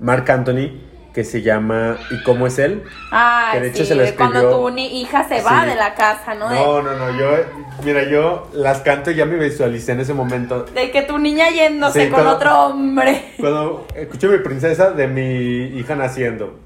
[0.00, 0.80] Marc Anthony
[1.12, 2.84] que se llama ¿Y cómo es él?
[3.10, 5.70] Ay, Que de hecho sí, se la de cuando escribió- tu hija se va Sí.
[5.70, 6.48] de la casa, ¿no?
[6.50, 7.30] No, no, no, yo,
[7.84, 10.62] mira, yo las canto y ya me visualicé en ese momento.
[10.64, 13.32] De, que tu niña yéndose Sí, con todo- otro hombre.
[13.40, 16.56] Cuando escuché mi princesa de mi hija naciendo.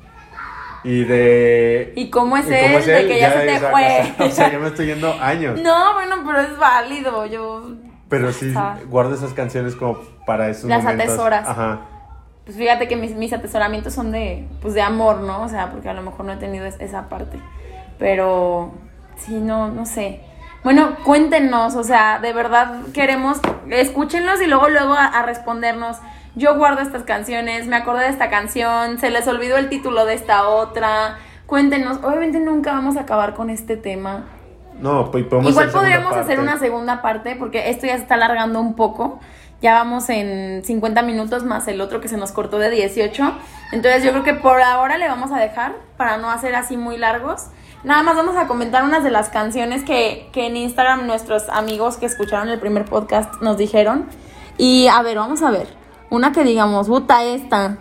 [0.84, 1.92] Y de...
[1.96, 2.84] ¿Y cómo es ¿y él?
[2.84, 4.14] De que ya se te esa fue.
[4.26, 5.60] O sea, ya me estoy yendo años.
[5.62, 7.24] No, bueno, pero es válido.
[7.26, 7.70] Yo.
[8.08, 8.76] Pero sí, Ah.
[8.88, 11.06] guardo esas canciones como para esos Las momentos.
[11.08, 11.48] atesoras.
[11.48, 11.80] Ajá.
[12.44, 15.42] Pues fíjate que mis, mis atesoramientos son de, pues de amor, ¿no?
[15.42, 17.38] O sea, porque a lo mejor no he tenido es- esa parte.
[17.98, 18.72] Pero
[19.16, 20.20] sí, no, no sé.
[20.64, 25.98] Bueno, cuéntenos, o sea, de verdad queremos, escúchenlos y luego, luego a, a respondernos.
[26.34, 30.14] Yo guardo estas canciones, me acordé de esta canción, se les olvidó el título de
[30.14, 31.18] esta otra.
[31.46, 34.24] Cuéntenos, obviamente nunca vamos a acabar con este tema.
[34.80, 38.14] No, pues podemos Igual hacer podríamos hacer una segunda parte porque esto ya se está
[38.14, 39.20] alargando un poco.
[39.60, 43.32] Ya vamos en 50 minutos más el otro que se nos cortó de 18.
[43.72, 46.96] Entonces yo creo que por ahora le vamos a dejar para no hacer así muy
[46.96, 47.48] largos.
[47.84, 51.98] Nada más vamos a comentar unas de las canciones que, que en Instagram nuestros amigos
[51.98, 54.06] que escucharon el primer podcast nos dijeron.
[54.56, 55.81] Y a ver, vamos a ver.
[56.12, 57.78] Una que digamos, puta esta.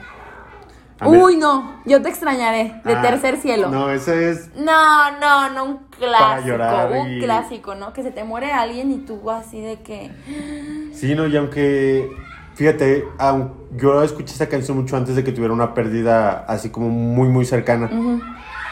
[1.03, 3.67] Uy, no, yo te extrañaré, de Ah, tercer cielo.
[3.69, 4.55] No, ese es.
[4.55, 7.91] No, no, no, un clásico, llorar un y- clásico, ¿no?
[7.91, 10.11] Que se te muere alguien y tú así de que...
[10.93, 12.09] Sí, no, y aunque.
[12.55, 13.05] Fíjate,
[13.75, 17.43] yo escuché esa canción mucho antes de que tuviera una pérdida así como muy, muy
[17.43, 17.87] cercana.
[17.91, 18.21] Ujú.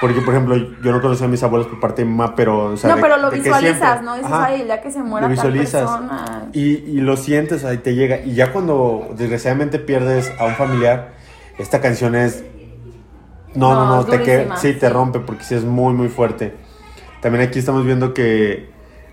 [0.02, 2.72] Porque, por ejemplo, yo no conocía a mis abuelos por parte de mi mamá, pero.
[2.74, 4.16] o sea, no, de- pero lo visualizas, ¿no?
[4.16, 4.46] Dices, Ajá.
[4.46, 6.50] ay, ya que se muera lo tal visualizas persona.
[6.54, 8.22] y, y lo sientes, ahí te llega.
[8.22, 11.12] Y ya cuando desgraciadamente pierdes a un familiar,
[11.58, 12.44] esta canción es.
[13.56, 16.54] No, no, No, te que, sí, te rompe porque sí es muy, muy fuerte.
[17.22, 18.70] También aquí estamos viendo que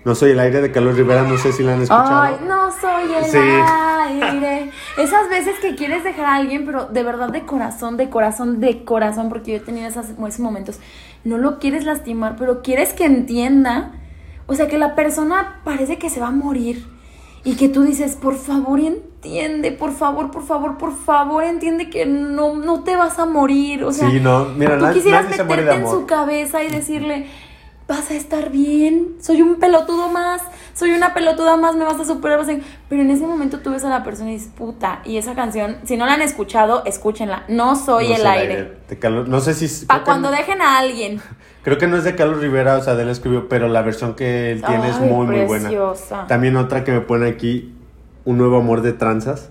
[0.07, 2.21] No soy el aire de Carlos Rivera, no sé si la han escuchado.
[2.21, 3.37] Ay, no soy el Sí.
[3.37, 4.71] aire.
[4.97, 8.85] Esas veces que quieres dejar a alguien, pero de verdad de corazón, de corazón, de
[8.85, 10.79] corazón, porque yo he tenido esas, esos momentos.
[11.25, 13.91] No lo quieres lastimar, pero quieres que entienda.
[14.45, 16.87] O sea, que la persona parece que se va a morir.
[17.43, 22.05] Y que tú dices, por favor, entiende, por favor, por favor, por favor, entiende que
[22.05, 23.83] no, no te vas a morir.
[23.83, 27.27] O sea, sí, no, mira, tú quisieras meterte en su cabeza y decirle,
[27.87, 30.41] vas a estar bien, soy un pelotudo más,
[30.73, 32.37] soy una pelotuda más, me vas a superar.
[32.39, 32.57] vas a-".
[32.89, 35.77] Pero en ese momento tú ves a la persona y dices, puta, y esa canción,
[35.85, 37.43] si no la han escuchado, escúchenla.
[37.47, 38.77] No soy No el aire.
[38.89, 39.85] de Carlos- no sé si.
[39.85, 41.21] Para que cuando dejen a alguien.
[41.63, 44.15] Creo que no es de Carlos Rivera, o sea, de él escribió, pero la versión
[44.15, 45.69] que él tiene es muy, muy buena.
[46.27, 47.73] También otra que me pone aquí,
[48.23, 49.49] Un nuevo amor de tranzas.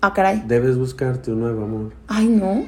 [0.00, 0.42] Ah, caray.
[0.46, 1.92] Debes buscarte un nuevo amor.
[2.08, 2.64] Ay, no.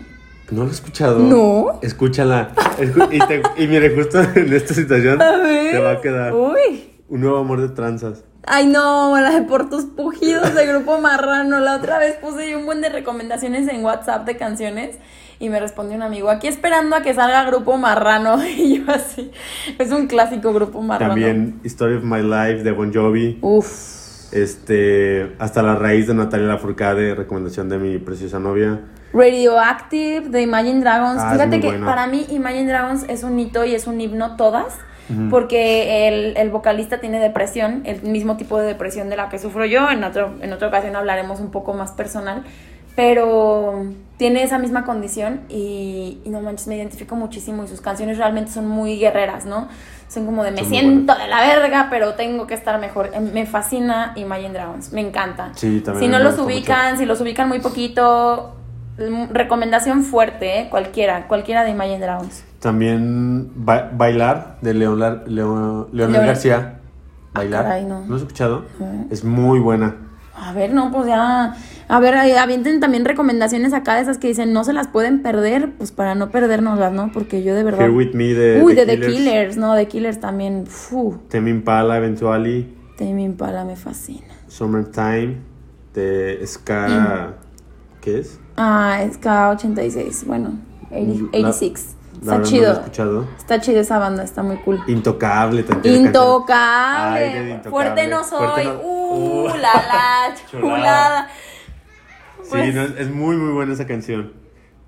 [0.51, 1.19] ¿No lo he escuchado?
[1.19, 1.79] No.
[1.83, 2.51] Escúchala.
[2.79, 5.73] Escu- y, te- y mire, justo en esta situación A ver.
[5.73, 6.91] te va a quedar Uy.
[7.09, 8.25] Un nuevo amor de tranzas.
[8.49, 11.59] Ay, no, la de por tus pujidos de grupo marrano.
[11.59, 14.99] La otra vez puse yo un buen de recomendaciones en WhatsApp de canciones
[15.41, 18.39] y me respondió un amigo, aquí esperando a que salga grupo marrano.
[18.57, 19.33] Y yo así,
[19.79, 21.11] es un clásico grupo marrano.
[21.15, 23.39] También Story of My Life de Bon Jovi.
[23.41, 24.33] Uf.
[24.33, 28.81] Este, Hasta la raíz de Natalia Lafourcade, recomendación de mi preciosa novia.
[29.13, 31.21] Radioactive de Imagine Dragons.
[31.23, 34.75] Ah, Fíjate que para mí Imagine Dragons es un hito y es un himno todas.
[35.31, 39.65] Porque el, el vocalista tiene depresión, el mismo tipo de depresión de la que sufro
[39.65, 39.89] yo.
[39.89, 42.43] En, otro, en otra ocasión hablaremos un poco más personal.
[42.97, 43.85] Pero
[44.17, 48.51] tiene esa misma condición y, y no manches, me identifico muchísimo y sus canciones realmente
[48.51, 49.69] son muy guerreras, ¿no?
[50.09, 53.11] Son como de me Son siento de la verga, pero tengo que estar mejor.
[53.13, 55.51] Eh, Me fascina Imagine Dragons, me encanta.
[55.55, 58.56] Sí, también Si no los ubican, si los ubican muy poquito,
[59.33, 60.69] recomendación fuerte, ¿eh?
[60.71, 62.45] cualquiera, cualquiera de Imagine Dragons.
[62.61, 64.99] También Ba- Bailar de Leon,
[65.93, 66.81] Leonel García.
[67.35, 67.65] Ah, Bailar.
[67.65, 68.05] caray, no.
[68.15, 68.65] has escuchado?
[68.81, 69.07] No.
[69.11, 69.97] Es muy buena.
[70.35, 71.55] A ver, no, pues ya.
[71.89, 75.73] A ver, avienten también recomendaciones acá de esas que dicen no se las pueden perder,
[75.79, 77.11] pues para no perdernoslas, ¿no?
[77.13, 77.81] Porque yo de verdad.
[77.83, 79.17] Here With Me de Uy, The de The Killers.
[79.17, 80.65] Killers, no, The Killers también.
[81.31, 82.75] Tame Impala, Eventually.
[82.99, 84.27] Tame Impala me fascina.
[84.49, 85.37] Summertime
[85.95, 87.35] de Ska.
[88.01, 88.41] ¿Qué es?
[88.57, 90.55] Ah, es K86, bueno,
[90.91, 91.93] 80 La- 86.
[91.93, 92.73] La Está verdad no chido.
[92.73, 93.29] escuchado.
[93.37, 94.83] Está chido esa banda, está muy cool.
[94.87, 96.07] Intocable también.
[96.07, 97.25] Intocable.
[97.29, 97.71] Ay, Intocable.
[97.71, 98.39] Fuerte no soy.
[98.49, 99.49] Fuerte no- Uh, Uh.
[99.49, 100.61] la la Chulada.
[100.77, 101.29] chulada.
[102.43, 104.33] Sí, Pues- no, es muy, muy buena esa canción.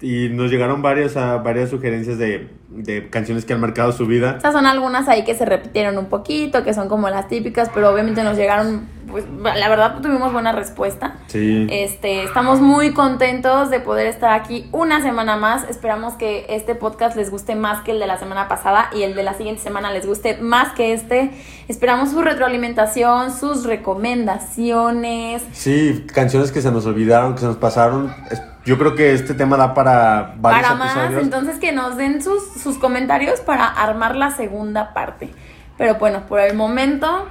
[0.01, 4.35] Y nos llegaron varias, a, varias sugerencias de, de canciones que han marcado su vida.
[4.37, 7.91] Estas son algunas ahí que se repitieron un poquito, que son como las típicas, pero
[7.93, 11.17] obviamente nos llegaron, pues la verdad tuvimos buena respuesta.
[11.27, 11.67] Sí.
[11.69, 15.69] Este, estamos muy contentos de poder estar aquí una semana más.
[15.69, 19.17] Esperamos que este podcast les guste más que el de la semana pasada y el
[19.17, 21.33] de la siguiente semana les guste más que este.
[21.67, 25.43] Esperamos su retroalimentación, sus recomendaciones.
[25.53, 28.15] Sí, canciones que se nos olvidaron, que se nos pasaron.
[28.31, 31.23] Es- Yo creo que este tema da para varios para más, episodios.
[31.23, 35.33] entonces que nos den sus, sus comentarios para armar la segunda parte.
[35.79, 37.27] Pero bueno, por el momento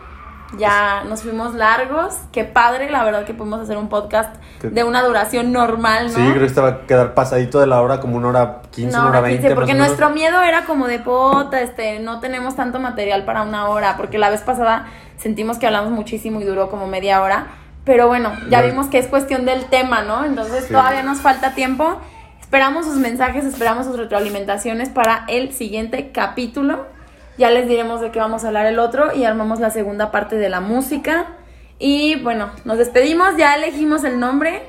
[0.57, 2.15] ya nos fuimos largos.
[2.31, 6.15] Qué padre, la verdad que pudimos hacer un podcast de una duración normal, ¿no?
[6.15, 9.01] Sí, creo que va a quedar pasadito de la hora, como una hora 15, No,
[9.01, 9.41] una hora hora 20.
[9.41, 13.43] 15, más porque nuestro miedo era como de pota, este, no tenemos tanto material para
[13.43, 17.45] una hora, porque la vez pasada sentimos que hablamos muchísimo y duró como media hora,
[17.87, 20.25] pero bueno, ya vimos que es cuestión del tema, ¿no?
[20.25, 20.73] Entonces Sí.
[20.73, 21.99] todavía nos falta tiempo.
[22.41, 26.85] Esperamos sus mensajes, esperamos sus retroalimentaciones para el siguiente capítulo.
[27.37, 30.35] Ya les diremos de qué vamos a hablar el otro y armamos la segunda parte
[30.35, 31.27] de la música.
[31.79, 34.63] Y bueno, nos despedimos, ya elegimos el nombre.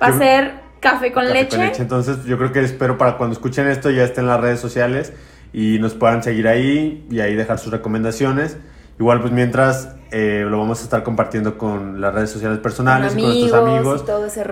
[0.00, 1.56] Va a ser Café con Café leche.
[1.56, 1.82] con leche.
[1.82, 5.12] Entonces, yo creo que espero para cuando escuchen esto ya estén en las redes sociales
[5.52, 8.58] y nos puedan seguir ahí y ahí dejar sus recomendaciones.
[8.98, 13.20] Igual, pues mientras eh, lo vamos a estar compartiendo con las redes sociales personales Con
[13.20, 14.02] y con nuestros amigos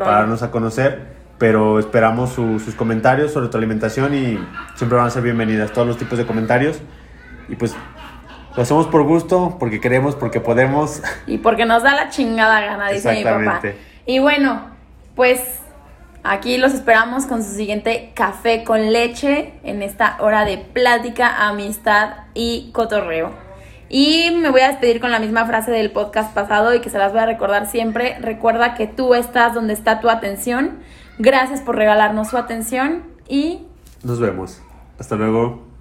[0.05, 1.23] para darnos a conocer.
[1.39, 4.39] Pero esperamos su- sus comentarios sobre tu alimentación y
[4.77, 6.81] siempre van a ser bienvenidas todos los tipos de comentarios.
[7.49, 7.75] Y pues
[8.57, 11.03] lo hacemos por gusto, porque queremos, porque podemos.
[11.27, 13.61] Y porque nos da la chingada gana, dice mi papá.
[14.07, 14.67] Y bueno,
[15.17, 15.41] pues
[16.23, 22.11] aquí los esperamos con su siguiente café con leche en esta hora de plática, amistad
[22.35, 23.42] y cotorreo.
[23.95, 26.97] Y me voy a despedir con la misma frase del podcast pasado y que se
[26.97, 28.19] las voy a recordar siempre.
[28.21, 30.79] Recuerda que tú estás donde está tu atención.
[31.19, 33.67] Gracias por regalarnos su atención y
[34.03, 34.63] Nos vemos.
[34.99, 35.72] Hasta luego.